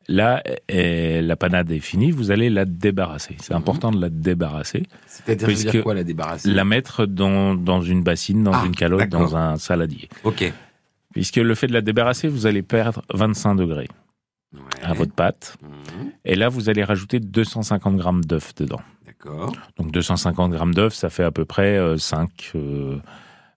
[0.08, 4.84] là eh, la panade est finie vous allez la débarrasser c'est important de la débarrasser
[5.08, 6.50] C'est-à-dire, quoi la débarrasser?
[6.52, 10.10] la mettre dans, dans une bassine, dans Ah, une calotte, dans un saladier.
[10.24, 10.52] Ok.
[11.14, 13.88] Puisque le fait de la débarrasser, vous allez perdre 25 degrés
[14.54, 14.60] Ouais.
[14.84, 15.58] à votre pâte.
[15.64, 16.12] Mhm.
[16.26, 18.82] Et là, vous allez rajouter 250 grammes d'œufs dedans.
[19.06, 19.52] D'accord.
[19.78, 22.98] Donc 250 grammes d'œufs, ça fait à peu près euh, 5, euh,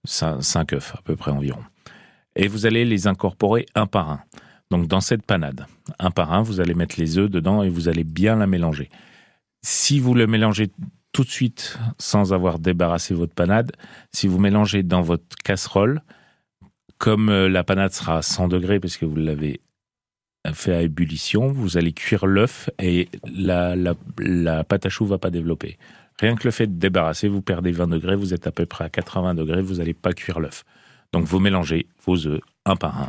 [0.05, 1.61] 5, 5 œufs, à peu près environ.
[2.35, 4.21] Et vous allez les incorporer un par un.
[4.71, 5.67] Donc dans cette panade,
[5.99, 8.91] un par un, vous allez mettre les œufs dedans et vous allez bien la mélanger.
[9.63, 10.71] Si vous le mélangez
[11.13, 13.73] tout de suite sans avoir débarrassé votre panade,
[14.13, 16.03] si vous mélangez dans votre casserole,
[16.99, 19.61] comme euh, la panade sera à 100 degrés parce que vous l'avez
[20.53, 23.75] fait à ébullition, vous allez cuire l'œuf et la,
[24.19, 25.79] la, pâte à choux va pas développer.
[26.19, 28.85] Rien que le fait de débarrasser, vous perdez 20 degrés, vous êtes à peu près
[28.85, 30.65] à 80 degrés, vous n'allez pas cuire l'œuf.
[31.13, 33.09] Donc vous mélangez vos œufs un par un.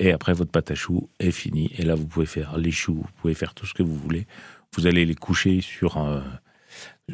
[0.00, 1.70] Et après, votre pâte à choux est finie.
[1.76, 4.26] Et là, vous pouvez faire les choux, vous pouvez faire tout ce que vous voulez.
[4.76, 6.20] Vous allez les coucher sur, euh,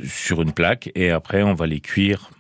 [0.04, 0.90] sur une plaque.
[0.94, 2.30] Et après, on va les cuire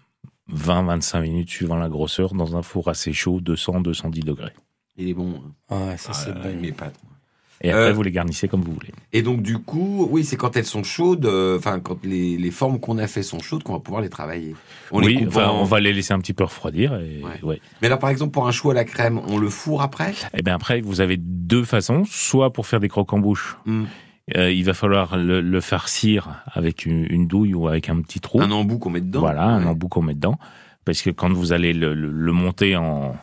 [0.52, 4.52] 20-25 minutes suivant la grosseur dans un four assez chaud, 200-210 degrés.
[4.96, 5.42] Il est bon.
[5.70, 5.86] hein.
[5.88, 6.60] Ouais, ça c'est Ah, bon.
[6.60, 6.98] mes pâtes.
[7.04, 7.13] moi.
[7.62, 8.90] Et après, Euh, vous les garnissez comme vous voulez.
[9.12, 12.50] Et donc du coup, oui, c'est quand elles sont chaudes, euh, enfin quand les, les
[12.50, 14.54] formes qu'on a fait sont chaudes, qu'on va pouvoir les travailler.
[14.90, 16.94] On les oui, enfin, en- on va les laisser un petit peu refroidir.
[16.96, 17.40] Et, Ouais.
[17.42, 17.60] ouais.
[17.80, 20.12] Mais alors par exemple pour un chou à la crème, on le fourre après?
[20.36, 22.02] Et bien après, vous avez deux façons.
[22.06, 23.84] Soit pour faire des croques en bouche, Hmm.
[24.36, 28.20] euh, il va falloir le, le farcir avec une, une douille ou avec un petit
[28.20, 28.40] trou.
[28.42, 29.20] Un embout qu'on met dedans.
[29.20, 30.38] Voilà, un embout qu'on met dedans.
[30.84, 33.16] Parce que quand vous allez le, le- le monter en,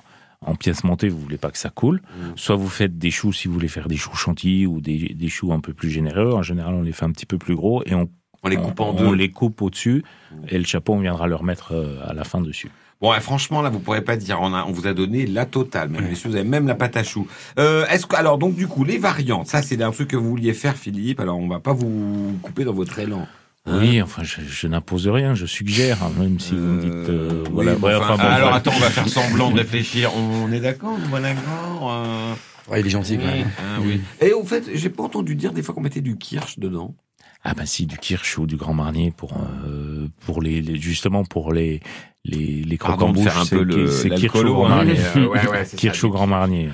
[0.46, 2.02] en pièces montées, vous voulez pas que ça coule.
[2.02, 2.32] Mm.
[2.36, 5.30] Soit vous faites des choux si vous voulez faire des choux chantilly ou des, des
[5.30, 6.34] choux un peu plus généreux.
[6.34, 8.10] En général, on les fait un petit peu plus gros et on,
[8.44, 9.12] On les coupe en on deux.
[9.12, 9.16] Mm.
[9.16, 10.04] les coupe au-dessus
[10.48, 12.72] et le chapeau, on viendra le remettre euh, à la fin dessus.
[13.02, 15.48] Bon, ouais, franchement, là, vous pourrez pas dire, on, a, on vous a donné la
[15.48, 17.28] totale, même messieurs, vous avez même la pâte à choux.
[17.58, 20.30] Euh, est-ce que, alors, donc, du coup, les variantes, ça, c'est un truc que vous
[20.30, 23.28] vouliez faire, Philippe, alors on va pas vous couper dans votre élan.
[23.68, 27.44] Oui, enfin, je, je n'impose rien, je suggère, hein, même si vous me dites, euh,
[27.52, 27.74] voilà.
[27.74, 28.56] Oui, bon, ouais, enfin, enfin, bon, alors voilà.
[28.56, 30.12] attends, on va faire semblant de réfléchir.
[30.16, 32.34] On est d'accord On est d'accord euh,
[32.70, 33.52] Ouais, il est gentil quand oui, même.
[33.60, 34.02] ah, oui.
[34.20, 36.96] Et au fait, j'ai pas entendu dire des fois qu'on mettait du kirsch dedans.
[37.44, 39.34] Ah ben si, du kirsch ou du grand marnier pour
[39.66, 41.82] euh, pour les, les- justement pour les
[42.24, 44.96] les les de bouche, faire un c'est peu le- c'est kirsch au grand hein, marnier.
[45.00, 46.70] euh, ouais, ouais, c'est kirsch au grand marnier.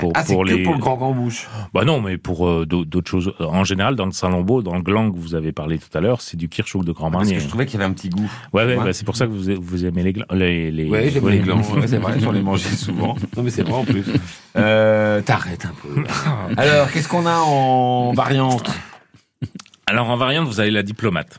[0.00, 1.46] Pour, ah, c'est pour que pour le grand grand bouche.
[1.72, 3.32] Bah non, mais pour euh, d'au- d'autres choses.
[3.38, 6.22] En général, dans le Saint-Lombeau, dans le gland que vous avez parlé tout à l'heure,
[6.22, 7.36] c'est du kirsch ou de grand Parce marnier.
[7.36, 8.28] que je trouvais qu'il y avait un petit goût.
[8.52, 8.84] Ouais, ouais, Ouais.
[8.84, 10.24] bah, c'est pour ça que vous, vous aimez les glands.
[10.32, 10.88] Les, les...
[10.88, 13.14] Ouais, j'aime les glands, ouais, c'est vrai, j'en ai mangé souvent.
[13.36, 14.04] Non, mais c'est vrai en plus.
[14.56, 16.02] Euh, T'arrêtes un peu.
[16.56, 18.68] Alors, qu'est-ce qu'on a en variante?
[19.86, 21.38] Alors en variante, vous avez la diplomate.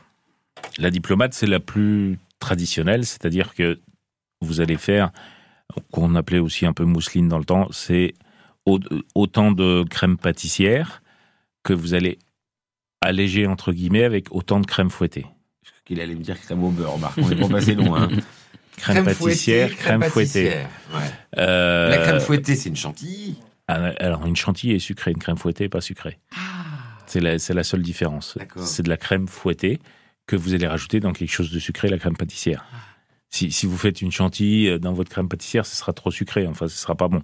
[0.78, 3.78] La diplomate, c'est la plus traditionnelle, c'est-à-dire que
[4.40, 5.10] vous allez faire,
[5.92, 8.14] qu'on appelait aussi un peu mousseline dans le temps, c'est
[9.14, 11.02] autant de crème pâtissière
[11.62, 12.18] que vous allez
[13.00, 15.26] alléger entre guillemets avec autant de crème fouettée.
[15.84, 17.16] Qu'il allait me dire crème au beurre, Marc.
[17.18, 18.02] On est pas passé loin.
[18.12, 18.16] Hein.
[18.76, 20.44] Crème, pâtissière, fouettée, crème, fouettée.
[20.44, 21.10] pâtissière, ouais.
[21.38, 23.36] Euh, La crème fouettée, c'est une chantilly.
[23.66, 26.18] Ah, Alors, une chantilly est sucrée, une crème fouettée est pas sucrée.
[27.06, 28.38] C'est la, c'est la seule différence.
[28.58, 29.80] C'est de la crème fouettée
[30.28, 32.66] que vous allez rajouter dans quelque chose de sucré, la crème pâtissière.
[33.30, 36.46] Si, si vous faites une chantilly euh, dans votre crème pâtissière, ce sera trop sucré,
[36.46, 37.22] enfin, ce sera pas bon.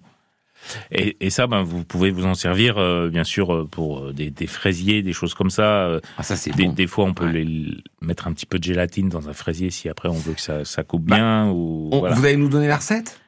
[0.91, 4.13] Et, et ça, ben, vous pouvez vous en servir, euh, bien sûr, euh, pour euh,
[4.13, 5.99] des, des fraisiers, des choses comme ça.
[6.19, 6.73] Ah, ça, c'est des, bon.
[6.73, 7.67] des fois, on peut les,
[8.01, 10.65] mettre un petit peu de gélatine dans un fraisier si après on veut que ça,
[10.65, 11.49] ça coupe bien.
[11.51, 12.15] ou, On- voilà.
[12.15, 13.21] Vous allez nous donner la recette?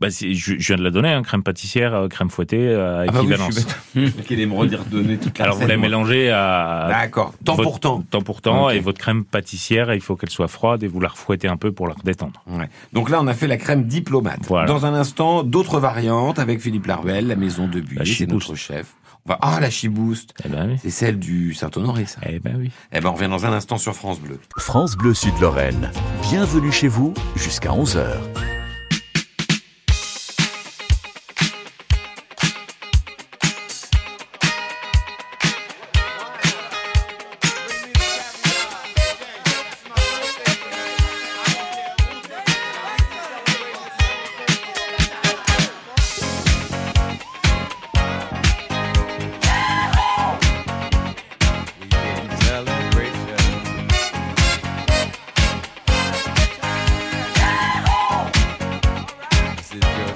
[0.00, 3.02] Bah, je, je viens de la donner, hein, crème pâtissière, euh, crème fouettée, euh, à
[3.02, 3.54] Ah bah oui, équivalence.
[3.54, 3.60] je
[4.00, 4.24] suis bête.
[4.26, 7.34] Qu'il allait me redire donner toute la Alors vous la mélangez à D'accord.
[7.44, 8.02] Temps votre- pour temps.
[8.08, 11.08] temps pour temps et votre crème pâtissière, il faut qu'elle soit froide et vous la
[11.08, 12.42] refouettez un peu pour la redétendre.
[12.46, 12.68] Ouais.
[12.94, 14.40] Donc là, on a fait la crème diplomate.
[14.48, 14.66] Voilà.
[14.66, 18.94] Dans un instant, d'autres variantes avec Philippe Larvel, la maison de Buis, c'est notre chef.
[19.26, 19.38] On va...
[19.42, 20.32] Ah, la chibouste.
[20.46, 20.76] Eh ben oui.
[20.80, 22.20] C'est celle du Saint-Honoré, ça.
[22.26, 22.70] Eh ben oui.
[22.90, 24.40] Eh ben, on revient dans un instant sur France Bleu.
[24.56, 25.90] France Bleu Sud-Lorraine.
[26.22, 28.06] Bienvenue chez vous jusqu'à 11h.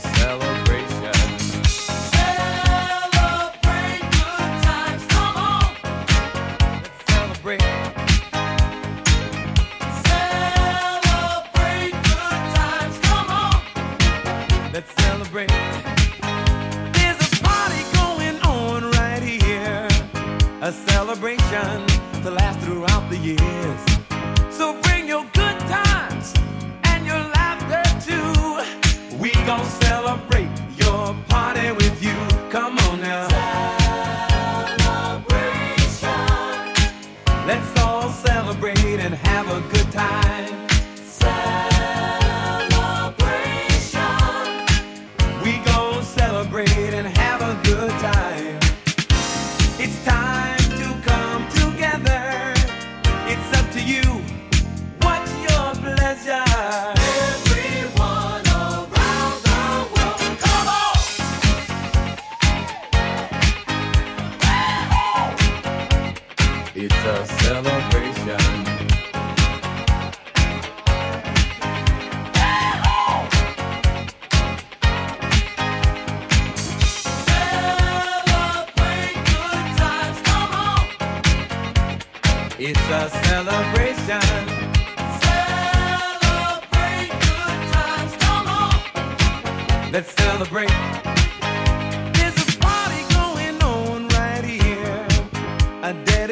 [0.00, 0.63] celebrate.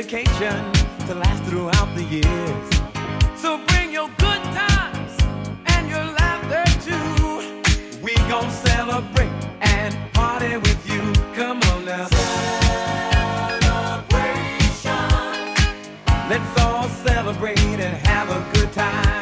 [0.02, 0.72] Dedication
[1.06, 2.70] to last throughout the years.
[3.40, 5.16] So bring your good times
[5.66, 7.62] and your laughter too.
[8.02, 9.30] We gon' celebrate
[9.60, 11.12] and party with you.
[11.34, 12.08] Come on now.
[13.60, 15.08] Celebration.
[16.28, 19.21] Let's all celebrate and have a good time.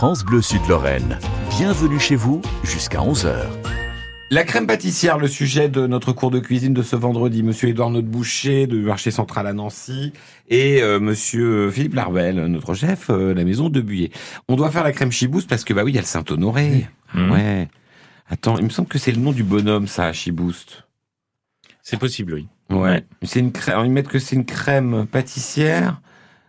[0.00, 1.18] France Bleu Sud-Lorraine.
[1.50, 3.34] Bienvenue chez vous jusqu'à 11h.
[4.30, 7.42] La crème pâtissière, le sujet de notre cours de cuisine de ce vendredi.
[7.42, 10.14] Monsieur Édouard Boucher du marché central à Nancy
[10.48, 14.10] et euh, Monsieur Philippe Larbel, notre chef, euh, la maison de Buyer.
[14.48, 16.88] On doit faire la crème chibouste parce que bah oui, il y a le Saint-Honoré.
[17.14, 17.68] Ouais.
[18.30, 20.84] Attends, il me semble que c'est le nom du bonhomme, ça, chibouste.
[21.82, 22.48] C'est possible, oui.
[22.70, 23.04] Ouais.
[23.22, 23.84] C'est une crème.
[23.84, 26.00] Ils mettent que c'est une crème pâtissière.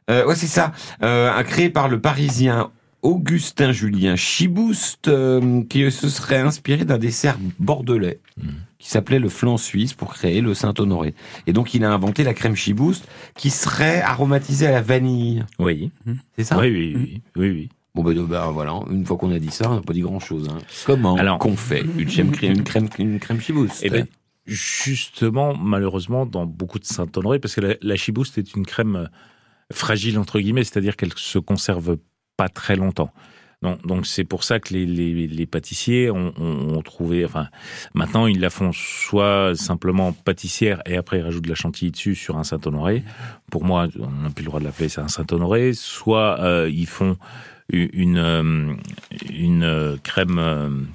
[0.09, 0.71] Euh, ouais, c'est ça.
[1.03, 2.71] Euh, créé par le Parisien
[3.01, 8.19] Augustin Julien Chibouste, euh, qui se serait inspiré d'un dessert bordelais
[8.77, 11.13] qui s'appelait le flan suisse pour créer le Saint-Honoré.
[11.45, 15.45] Et donc, il a inventé la crème Chibouste qui serait aromatisée à la vanille.
[15.59, 15.91] Oui.
[16.35, 16.57] C'est ça?
[16.59, 17.69] Oui, oui, oui, oui, oui.
[17.93, 18.79] Bon, ben, ben, voilà.
[18.89, 20.47] Une fois qu'on a dit ça, on n'a pas dit grand-chose.
[20.49, 20.57] Hein.
[20.85, 23.81] Comment Alors- qu'on fait une crème, une crème, une crème Chibouste?
[23.83, 24.07] Eh ben,
[24.47, 29.05] justement, malheureusement, dans beaucoup de Saint-Honoré, parce que la, la chibouste est une crème euh,
[29.71, 31.97] fragile, entre guillemets, c'est-à-dire qu'elle se conserve
[32.41, 33.11] pas très longtemps.
[33.85, 37.23] Donc, c'est pour ça que les, les, les pâtissiers ont, ont- ont trouvé.
[37.23, 37.45] Enfin,
[37.93, 42.15] maintenant ils la font soit simplement pâtissière et après ils rajoutent de la chantilly dessus
[42.15, 43.03] sur un Saint-Honoré.
[43.51, 45.73] Pour moi, on n'a plus le droit de l'appeler c'est un Saint-Honoré.
[45.73, 47.17] Soit euh, ils font
[47.71, 48.73] une euh,
[49.29, 50.87] une euh, crème,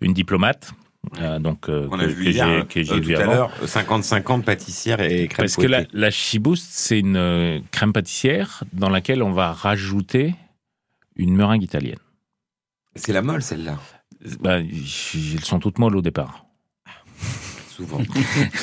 [0.00, 0.72] une diplomate.
[1.20, 5.00] euh, donc euh, On a que, vu que hier, euh, tout à l'heure, 50-50 pâtissière
[5.02, 9.52] et crème Parce que la, la chibouste, c'est une crème pâtissière dans laquelle on va
[9.52, 10.34] rajouter
[11.18, 11.98] une meringue italienne.
[12.96, 13.78] C'est la molle, celle-là.
[14.70, 16.44] J- elles sont toutes molles au départ.
[17.68, 18.00] Souvent.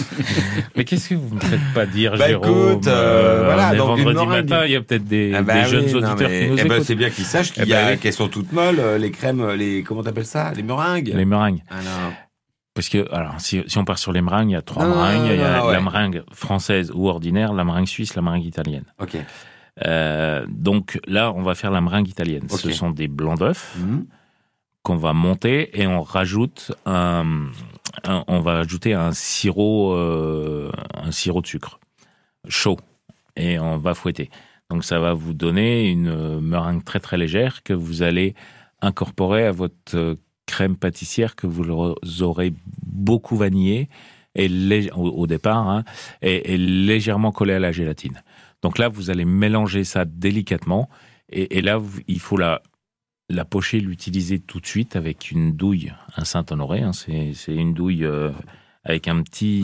[0.76, 3.74] Mais qu'est-ce que vous ne me faites pas dire, Bah, Jérôme écoute, euh, euh, voilà,
[3.76, 4.30] donc vendredi meringue.
[4.49, 6.58] matin, il y a peut-être des, Ah bah des jeunes non, auditeurs mais- qui nous
[6.60, 7.97] eh ben, c'est bien qu'ils sachent Eh ben oui.
[7.99, 11.14] qu'elles sont toutes molles, euh, les crèmes, les comment t'appelles ça, les meringues?
[11.16, 11.62] Les meringues.
[11.70, 12.12] Alors.
[12.74, 14.95] Parce que, alors, si, si on part sur les meringues, il y a trois Non,
[14.95, 15.22] meringues.
[15.28, 15.72] non, il y a ouais.
[15.72, 18.84] la meringue française ou ordinaire, la meringue suisse, la meringue italienne.
[18.99, 19.16] Ok.
[19.86, 22.44] Euh, donc là, on va faire la meringue italienne.
[22.50, 24.06] Ce sont des blancs d'œufs Mhm.
[24.84, 27.48] qu'on va monter et on rajoute un,
[28.04, 31.80] un- on va ajouter un sirop, euh, un sirop de sucre
[32.48, 32.78] chaud
[33.36, 34.30] et on va fouetter.
[34.70, 38.34] Donc ça va vous donner une meringue très très légère que vous allez
[38.82, 41.66] incorporer à votre crème pâtissière que vous
[42.22, 42.54] aurez
[42.86, 43.90] beaucoup vanillée
[44.36, 44.50] et
[44.94, 45.84] au départ hein,
[46.22, 48.22] et, et légèrement collée à la gélatine.
[48.66, 50.89] Donc là, vous allez mélanger ça délicatement
[51.32, 52.61] et, et là, il faut la
[53.30, 56.80] la pocher, l'utiliser tout de suite avec une douille, un Saint-Honoré.
[56.82, 58.32] hein, c'est une douille euh,
[58.84, 59.63] avec un petit,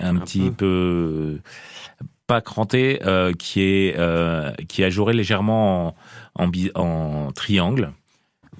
[0.00, 1.40] un un petit peu,
[2.26, 5.94] pas cranté, euh, qui est euh, qui est ajouré légèrement en,
[6.44, 7.92] en, bi- en triangle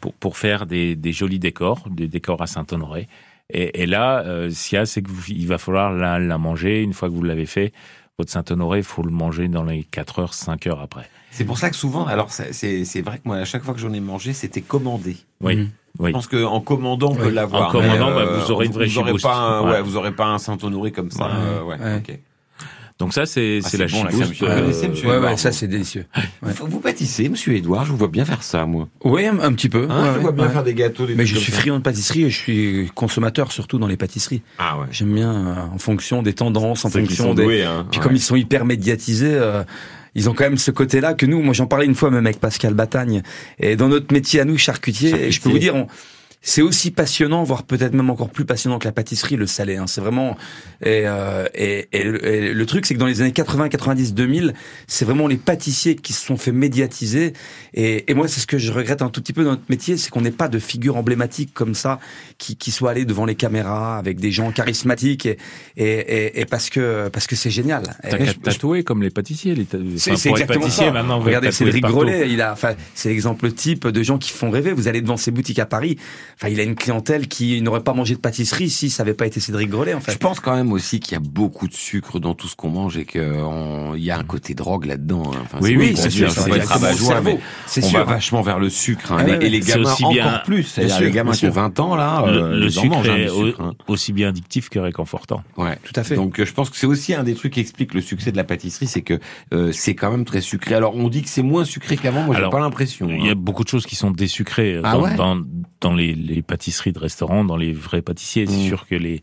[0.01, 3.07] pour pour faire des, des jolis décors, des décors à Saint-Honoré.
[3.53, 6.83] Et, et là, euh, ce qu'il y a, c'est qu'il va falloir la, la manger
[6.83, 7.73] une fois que vous l'avez fait.
[8.19, 11.07] Votre Saint-Honoré, il faut le manger dans les 4 heures, 5 heures après.
[11.31, 13.93] C'est pour ça que souvent, alors c'est- vrai que moi, à chaque fois que j'en
[13.93, 15.19] ai mangé, c'était commandé.
[15.43, 15.57] Oui.
[15.57, 15.69] Mhm.
[15.99, 16.11] Oui.
[16.11, 17.35] Je pense qu'en commandant, on peut Oui.
[17.35, 17.69] l'avoir.
[17.69, 19.71] En commandant, mais, bah, vous aurez une vraie vous aurez pas un, Ouais.
[19.73, 21.27] ouais, vous aurez pas un Saint-Honoré comme ça.
[21.27, 21.31] Ouais.
[21.35, 21.97] euh, ouais, Ouais.
[21.99, 22.19] ok.
[22.99, 24.41] Donc ça, c'est Ah, c'est la bon, la chibouste.
[24.41, 26.07] Vous connaissez, monsieur Ouais, ouais, ça c'est délicieux.
[26.43, 26.51] Ouais.
[26.61, 28.89] Vous, vous pâtissez, monsieur Edouard, je vous vois bien faire ça, moi.
[29.05, 29.87] Oui, un, un petit peu.
[29.91, 30.51] Hein, ouais, je vois bien ouais.
[30.51, 33.79] faire des gâteaux, des Mais je suis friand de pâtisserie et je suis consommateur surtout
[33.79, 34.41] dans les pâtisseries.
[34.59, 34.87] Ah ouais.
[34.93, 37.45] J'aime bien euh, en fonction des tendances, en fonction des.
[37.45, 37.87] doués, hein.
[37.91, 38.07] Puis Ouais.
[38.07, 39.35] comme ils sont hyper médiatisés.
[39.35, 39.63] euh,
[40.19, 42.41] ils ont quand même ce côté-là que nous, moi j'en parlais une fois même avec
[42.41, 43.21] Pascal Batagne,
[43.59, 45.89] et dans notre métier à nous, charcutier, et je peux vous dire, on-
[46.47, 49.79] c'est aussi passionnant, voire peut-être même encore plus passionnant que la pâtisserie, le salé.
[49.79, 49.89] Hein.
[49.89, 50.37] C'est vraiment
[50.81, 54.15] et, euh, et, et le, et le truc, c'est que dans les années 80, 90,
[54.15, 54.55] 2000,
[54.87, 57.33] c'est vraiment les pâtissiers qui se sont fait médiatiser.
[57.75, 59.97] Et, et moi, c'est ce que je regrette un tout petit peu dans notre métier,
[59.97, 61.99] c'est qu'on n'ait pas de figure emblématique comme ça
[62.39, 67.09] qui, qui soit allé devant les caméras avec des gens charismatiques et, et, parce que
[67.09, 67.83] parce que c'est génial.
[68.03, 69.57] T'as qu'à tatouer comme les pâtissiers.
[69.57, 69.67] Les
[69.97, 70.93] c'est enfin, exactement pâtissier, ça.
[70.93, 71.83] maintenant, Regardez Cédric.
[71.83, 74.73] Grolet, il a, enfin, c'est l'exemple type de gens qui font rêver.
[74.73, 75.99] Vous allez devant ses boutiques à Paris.
[76.39, 79.27] Enfin, il a une clientèle qui n'aurait pas mangé de pâtisserie si ça n'avait pas
[79.27, 80.13] été Cédric Grolet, en fait.
[80.13, 82.69] Je pense quand même aussi qu'il y a beaucoup de sucre dans tout ce qu'on
[82.69, 83.23] mange et qu'il
[83.97, 85.23] y a un côté drogue là-dedans.
[85.35, 85.39] hein.
[85.45, 86.41] Enfin, Oui, c'est oui, c'est sûr, c'est
[87.83, 87.99] on sûr.
[87.99, 89.13] va vachement vers le sucre.
[89.13, 89.19] hein.
[89.21, 90.79] Ah Et et les C'est gamins aussi encore bien- plus.
[90.79, 91.55] Bien sûr, les gamins qui ont sûr.
[91.55, 93.61] 20 ans, là, le, euh, le ils en sucre mangent hein, est sucre.
[93.63, 93.75] hein.
[93.89, 95.43] aussi bien addictif que réconfortant.
[95.57, 95.79] Ouais.
[95.85, 96.17] Tout à fait.
[96.17, 98.37] Donc euh, je pense que c'est aussi un des trucs qui explique le succès de
[98.37, 99.19] la pâtisserie, c'est que
[99.55, 100.75] euh, c'est quand même très sucré.
[100.75, 103.09] Alors on dit que c'est moins sucré qu'avant, moi j'ai pas l'impression.
[103.11, 103.35] Il y a hein.
[103.37, 105.39] beaucoup de choses qui sont désucrées Ah dans, ouais dans,
[105.87, 108.47] dans les, les pâtisseries de restaurants, dans les vrais pâtissiers.
[108.47, 108.69] C'est Mm.
[108.73, 109.23] sûr que les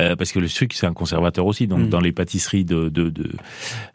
[0.00, 1.66] euh, parce que le sucre c'est un conservateur aussi.
[1.66, 1.88] Donc Mm.
[1.90, 3.30] dans les pâtisseries de, de, de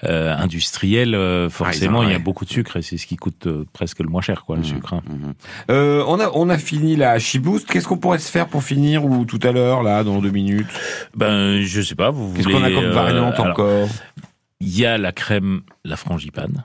[0.03, 2.23] euh, industrielles, euh, forcément Ah, en- il y a ouais.
[2.23, 4.93] beaucoup de sucre et c'est ce qui coûte presque le moins cher, quoi, le sucre.
[4.93, 5.01] hein.
[5.71, 7.67] Euh, on a on a fini la chibouste.
[7.71, 10.67] Qu'est-ce qu'on pourrait se faire pour finir ou tout à l'heure là dans deux minutes?
[11.15, 12.11] Ben je sais pas.
[12.11, 13.89] Vous Qu'est-ce qu'on a comme variante alors, encore?
[14.59, 16.63] Il y a la crème, la frangipane.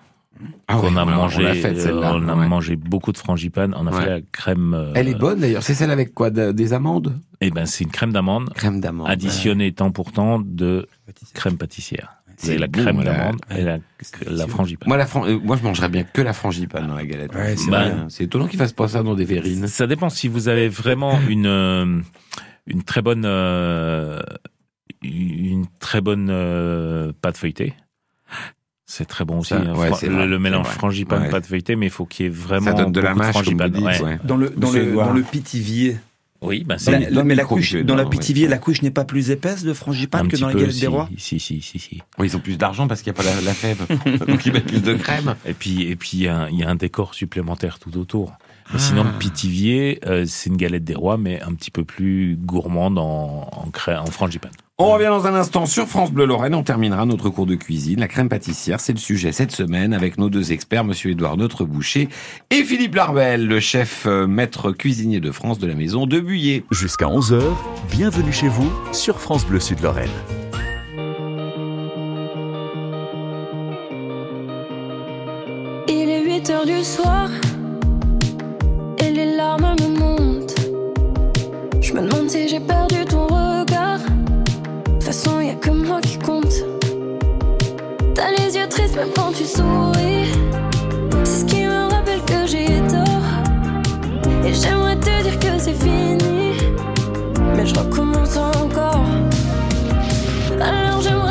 [0.69, 2.47] Ah qu'on ouais, a on l'a- mangé, on euh, a ouais.
[2.49, 3.75] mangé beaucoup de frangipane.
[3.77, 4.03] On a Ouais.
[4.05, 4.75] fait la crème.
[4.75, 5.63] euh, Elle est bonne d'ailleurs.
[5.63, 7.19] C'est celle avec quoi de- Des amandes?
[7.41, 8.51] Eh ben, c'est une crème d'amande.
[8.55, 9.09] Crème d'amande.
[9.11, 10.87] Additionnée temps pour temps de
[11.35, 12.15] crème pâtissière.
[12.41, 13.79] C'est la bon, crème d'amande et la,
[14.29, 14.87] la frangipane.
[14.89, 17.35] Moi, la fran- euh, moi, je mangerais bien que la frangipane dans la galette.
[17.35, 17.71] Ouais, c'est.
[18.09, 19.67] C'est étonnant qu'ils fassent pas ça dans des verrines.
[19.67, 21.99] Ça dépend si vous avez vraiment une euh,
[22.69, 24.21] une très bonne euh,
[25.03, 27.75] une très bonne euh, pâte feuilletée.
[28.91, 29.51] C'est très bon aussi.
[29.51, 29.75] Ça, hein.
[29.75, 31.29] ouais, Fra- c'est le, vrai, le c'est mélange frangipane Ouais.
[31.29, 33.71] pâte feuilletée, mais il faut qu'il y ait vraiment Ça donne de la mâche, frangipane.
[33.71, 34.19] dites, Ouais.
[34.25, 35.09] Dans le, dans le, Edouard.
[35.09, 35.99] dans le pitivier.
[36.41, 39.31] Oui, ben c'est la- mais la couche, dans la pitivier, la couche n'est pas plus
[39.31, 42.01] épaisse de frangipane un que dans la galette si, des rois Si, si, si, si.
[42.19, 43.85] Oui, ils ont plus d'argent parce qu'il n'y a pas la, la fève.
[44.27, 45.35] Donc ils mettent plus de crème.
[45.45, 47.95] Et puis, et puis il y, a un- il y a un décor supplémentaire tout
[47.99, 48.31] autour.
[48.71, 48.79] Mais Ah.
[48.79, 52.99] sinon, le pitivier, euh, c'est une galette des rois, mais un petit peu plus gourmande
[52.99, 54.53] en, en, cré- en frangipane.
[54.81, 56.55] On revient dans un instant sur France Bleu Lorraine.
[56.55, 57.99] On terminera notre cours de cuisine.
[57.99, 61.65] La crème pâtissière, c'est le sujet cette semaine avec nos deux experts, Monsieur Édouard Notre
[61.65, 62.09] Boucher
[62.51, 66.65] et Philippe Larbel, le chef euh, maître cuisinier de France de la maison de Buyer.
[66.71, 67.43] Jusqu'à 11h,
[67.91, 70.09] bienvenue chez vous sur France Bleu Sud Lorraine.
[75.89, 77.29] Il est 8 heures du soir
[78.99, 80.55] et les larmes me montent.
[81.81, 83.18] Je me demande si j'ai perdu toute
[85.13, 86.53] façon, y a que moi qui compte.
[88.15, 90.29] T'as les yeux tristes même quand tu souris.
[91.25, 93.29] C'est ce qui me rappelle que j'ai tort.
[94.45, 96.53] Et j'aimerais te dire que c'est fini.
[97.57, 99.07] Mais je recommence encore.
[100.61, 101.28] Alors j'aimerais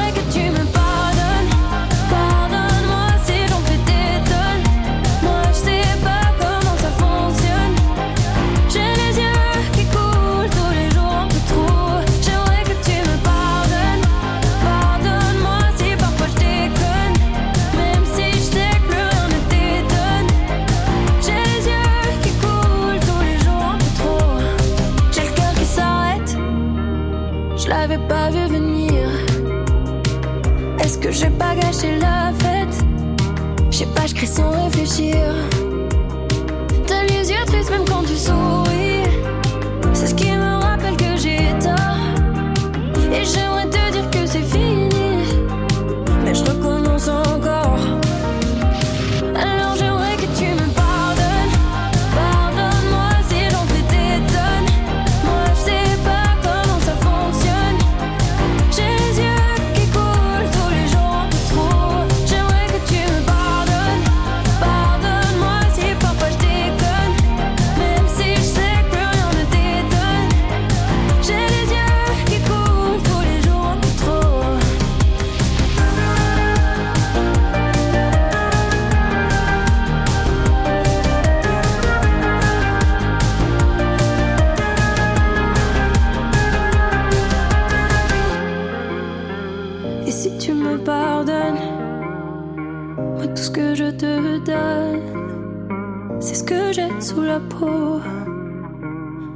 [96.99, 98.01] sous la peau.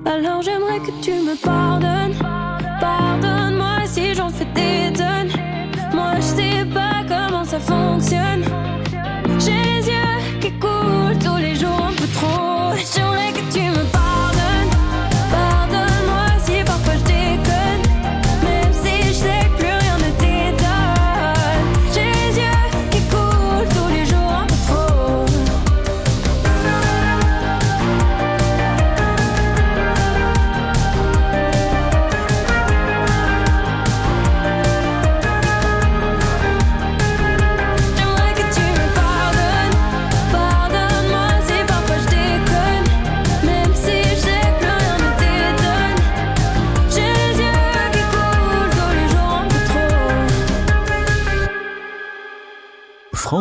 [0.06, 2.16] Alors j'aimerais que tu me pardonnes.
[2.80, 5.32] Pardonne-moi si j'en fais des tonnes.
[5.94, 8.44] Moi je sais pas comment ça fonctionne.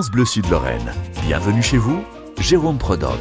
[0.01, 0.95] France Bleu Sud-Lorraine.
[1.27, 2.03] Bienvenue chez vous,
[2.41, 3.19] Jérôme Prodhomme.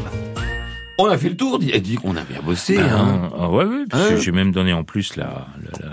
[0.98, 2.78] On a fait le tour, dit, dit qu'on a bien bossé.
[2.78, 3.30] Ben, hein.
[3.38, 5.48] ah ouais, ouais, puis Hein j'ai même donné en plus la,
[5.82, 5.89] la,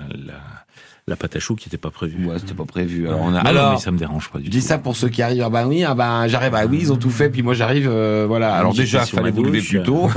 [1.08, 2.26] la, pâte à choux qui n'était pas prévue.
[2.26, 3.06] Ouais, c'était pas prévu.
[3.06, 4.56] Alors, on a- Alors, mais ça me dérange pas du Je tout.
[4.56, 5.44] dis ça pour ceux qui arrivent.
[5.46, 6.52] Ah bah oui, ah bah j'arrive.
[6.56, 7.30] Ah oui, ils ont tout fait.
[7.30, 7.88] Puis moi j'arrive.
[7.88, 8.54] euh, voilà.
[8.56, 10.08] Alors déjà, fallait vous lever plus tôt.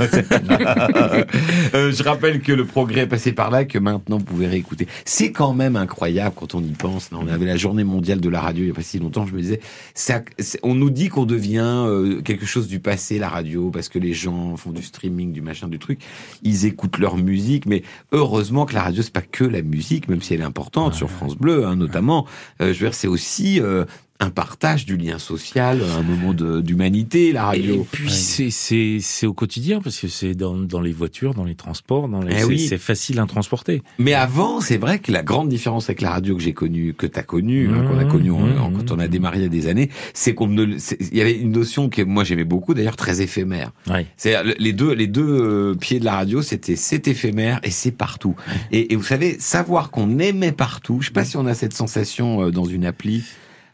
[1.72, 4.88] Euh, je rappelle que le progrès est passé par là, que maintenant vous pouvez réécouter.
[5.04, 7.10] C'est quand même incroyable quand on y pense.
[7.12, 9.24] On avait la journée mondiale de la radio il y a pas si longtemps.
[9.26, 9.60] Je me disais,
[9.94, 10.20] ça,
[10.64, 14.12] on nous dit qu'on devient euh, quelque chose du passé, la radio, parce que les
[14.14, 16.00] gens font du streaming, du machin, du truc.
[16.42, 20.22] Ils écoutent leur musique, mais heureusement que la radio c'est pas que la musique, même
[20.22, 22.26] si elle est importante sur France Bleu, hein, notamment.
[22.60, 23.84] Euh, je veux dire, c'est aussi euh,
[24.20, 27.74] un partage du lien social, un moment d'humanité, la radio.
[27.82, 31.44] Et puis c'est c'est c'est au quotidien parce que c'est dans dans les voitures, dans
[31.44, 32.58] les transports, dans les Eh c'est oui.
[32.68, 33.82] c'est facile à transporter.
[33.98, 37.06] Mais avant, c'est vrai que la grande différence avec la radio que j'ai connue, que
[37.06, 39.48] t'as connue, hein, qu'on a connue en- en- quand on a démarré il y a
[39.48, 42.96] des années, c'est qu'on ne, il y avait une notion que moi j'aimais beaucoup, d'ailleurs
[42.96, 43.72] très éphémère.
[43.88, 44.06] Ouais.
[44.16, 47.90] C'est les deux, les deux euh, pieds de la radio, c'était c'est éphémère et c'est
[47.92, 48.34] partout.
[48.70, 50.98] Et, et vous savez, savoir qu'on aimait partout.
[51.00, 53.22] Je sais pas si on a cette sensation euh, dans une appli.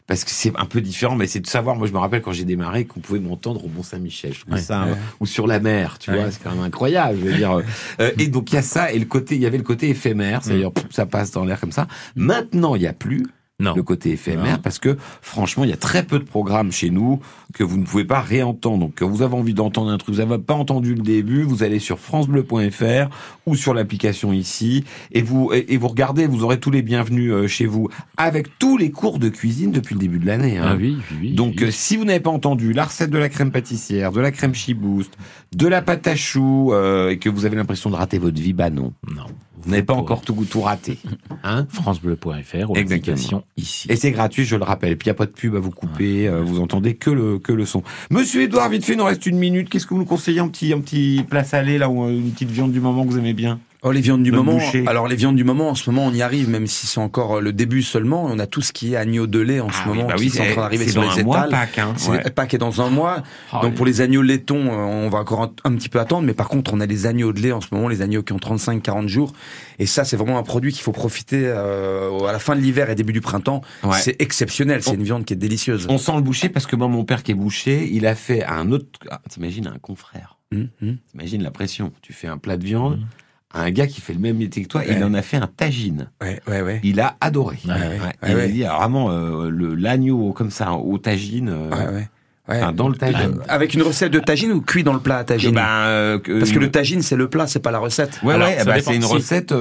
[0.07, 1.75] Parce que c'est un peu différent, mais c'est de savoir.
[1.75, 4.33] Moi, je me rappelle quand j'ai démarré qu'on pouvait m'entendre au Mont Saint-Michel.
[4.33, 4.61] Je trouvais Ouais.
[4.61, 4.91] ça, Ouais.
[4.91, 6.17] euh, ou sur la mer, tu Ouais.
[6.21, 7.19] vois, c'est quand même incroyable.
[7.21, 7.61] Je veux dire.
[7.99, 9.89] Euh, et donc il y a ça et le côté, il y avait le côté
[9.89, 11.87] éphémère, c'est-à-dire pff, ça passe dans l'air comme ça.
[12.15, 13.25] Maintenant, il y a plus.
[13.59, 14.61] Le côté éphémère, Non.
[14.63, 17.19] parce que franchement, il y a très peu de programmes chez nous
[17.55, 18.77] que vous ne pouvez pas réentendre.
[18.77, 21.63] Donc, quand vous avez envie d'entendre un truc, vous n'avez pas entendu le début, vous
[21.63, 23.09] allez sur francebleu.fr
[23.47, 27.31] ou sur l'application ici et vous et, et vous regardez, vous aurez tous les bienvenus
[27.31, 30.59] euh, chez vous avec tous les cours de cuisine depuis le début de l'année.
[30.59, 30.65] hein.
[30.73, 33.29] Ah oui, oui, oui, Donc, euh, si vous n'avez pas entendu la recette de la
[33.29, 35.11] crème pâtissière, de la crème chiboost,
[35.55, 38.53] de la pâte à choux, euh, et que vous avez l'impression de rater votre vie,
[38.53, 38.93] bah non.
[39.15, 39.25] Non.
[39.61, 40.99] Vous n'avez pas encore tout, tout raté.
[41.43, 43.87] Hein francebleu.fr ou l'application ici.
[43.89, 44.97] Et c'est gratuit, je le rappelle.
[44.97, 47.39] Puis il n'y a pas de pub à vous couper, euh, vous entendez que le,
[47.39, 47.83] que le son.
[48.09, 49.69] Monsieur Edouard, vite fait, il nous reste une minute.
[49.69, 52.31] Qu'est-ce que vous nous conseillez un petit, un petit plat salé, là, ou euh, une
[52.31, 53.59] petite viande du moment que vous aimez bien?
[53.87, 54.53] Oh, les viandes du moment.
[54.53, 54.83] boucher.
[54.87, 57.37] Alors, les viandes du moment, en ce moment, on y arrive, même si c'est encore
[57.37, 58.25] euh, le début seulement.
[58.25, 60.15] On a tout ce qui est agneau de lait en ce Ah oui, moment, bah
[60.15, 61.49] qui oui, est en c'est- train d'arriver c'est sur dans les un mois, étals.
[61.49, 62.29] Pâques, hein, C'est- ouais.
[62.31, 63.23] Pâques est dans un mois.
[63.51, 63.75] Ah Donc, oui.
[63.77, 64.75] pour les agneaux laitons, euh,
[65.05, 66.25] on va encore un, un petit peu attendre.
[66.27, 68.33] Mais par contre, on a les agneaux de lait en ce moment, les agneaux qui
[68.33, 69.33] ont 35-40 jours.
[69.79, 72.89] Et ça, c'est vraiment un produit qu'il faut profiter euh, à la fin de l'hiver
[72.89, 73.61] et début du printemps.
[73.83, 73.97] Ouais.
[73.99, 74.81] C'est exceptionnel.
[74.83, 75.87] C'est une viande qui est délicieuse.
[75.89, 78.43] On sent le boucher parce que moi, mon père qui est boucher, il a fait
[78.43, 78.85] à un autre.
[79.09, 80.37] ah, T'imagines un confrère.
[80.53, 80.97] Hum, hum.
[81.11, 81.91] T'imagines la pression.
[82.01, 82.99] Tu fais un plat de viande.
[83.01, 83.26] à
[83.59, 84.95] Un gars qui fait le même métier que toi, Ouais.
[84.97, 86.09] il en a fait un tagine.
[86.21, 86.79] Ouais, ouais, ouais.
[86.83, 87.57] Il a adoré.
[87.65, 91.49] Il a dit vraiment euh, le l'agneau comme ça au tagine.
[91.49, 92.01] euh,
[92.47, 93.39] enfin, dans le tagine.
[93.47, 96.51] Avec une recette de tagine ou cuit dans le plat à tagine Ben, euh, Parce
[96.51, 98.19] que le tagine, c'est le plat, c'est pas la recette.
[98.23, 98.91] Ouais, Alors, ouais, ça bah, dépend.
[98.91, 99.53] c'est une recette.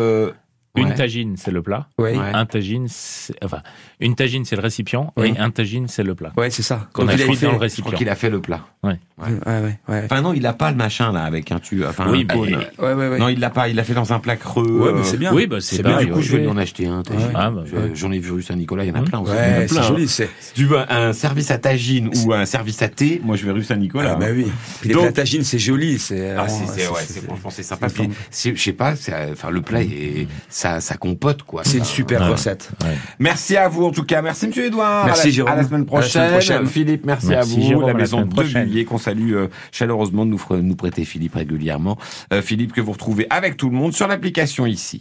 [0.76, 0.94] Euh, Une ouais.
[0.94, 1.86] tagine, c'est le plat.
[1.98, 2.16] Ouais.
[2.16, 2.24] Ouais.
[2.32, 3.62] Un tagine, c'est, enfin,
[4.00, 5.34] une tagine, c'est le récipient, Oui.
[5.36, 6.32] et un tagine, c'est le plat.
[6.36, 6.88] Ouais, c'est ça.
[6.92, 7.92] Qu'on Donc, a il fait- dans le Je crois récipient.
[7.92, 8.60] qu'il a fait le plat.
[8.82, 8.98] Ouais.
[9.18, 10.02] Ouais, ouais, ouais.
[10.04, 12.36] Enfin non, il a pas le machin là avec un tu, enfin Oui, un.
[12.36, 13.18] Ouais, ouais, ouais.
[13.18, 13.68] Non, il l'a pas.
[13.68, 14.64] Il l'a fait dans un plat creux.
[14.66, 15.32] Ouais, mais euh, c'est bien.
[15.32, 15.98] Oui, bah, c'est C'est bien.
[15.98, 16.22] Du coup, ouais.
[16.22, 17.02] je vais lui en acheter un.
[17.02, 17.30] tagine.
[17.34, 17.90] Ah, bah, Je- ouais.
[17.94, 19.18] J'en ai vu rue Saint-Nicolas, il y en a plein.
[19.20, 19.82] en a Ouais, c'est plein.
[19.82, 20.28] joli, c'est.
[20.40, 23.52] Si tu veux un service à tagine ou un service à thé, moi je vais
[23.52, 24.12] rue Saint-Nicolas.
[24.12, 24.46] Ah, bah oui.
[24.82, 26.32] Puis les tagine, c'est joli, c'est.
[26.36, 27.88] Ah, c'est, c'est, ouais, c'est, franchement, c'est sympa.
[28.30, 30.28] C'est- je sais pas, c'est, euh, enfin, le plat est,
[30.66, 31.62] ça, ça compote, quoi.
[31.64, 32.28] C'est une super Ouais.
[32.28, 32.70] recette.
[33.18, 34.20] Merci à vous, en tout cas.
[34.22, 35.06] Merci, monsieur Edouard.
[35.06, 35.52] Merci, à la, Jérôme.
[35.52, 36.66] À la semaine À la semaine prochaine.
[36.66, 37.62] Philippe, merci, Merci, à vous.
[37.66, 38.42] Jérôme, la maison de.
[38.42, 41.96] Villiers qu'on salue euh, chaleureusement de nous, fera- nous prêter Philippe régulièrement.
[42.32, 45.00] Euh, Philippe que vous retrouvez avec tout le monde sur l'application ici.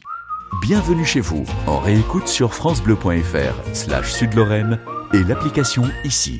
[0.61, 4.79] Bienvenue chez vous, en réécoute sur francebleu.fr slash sud-lorraine
[5.13, 6.33] et l'application ici.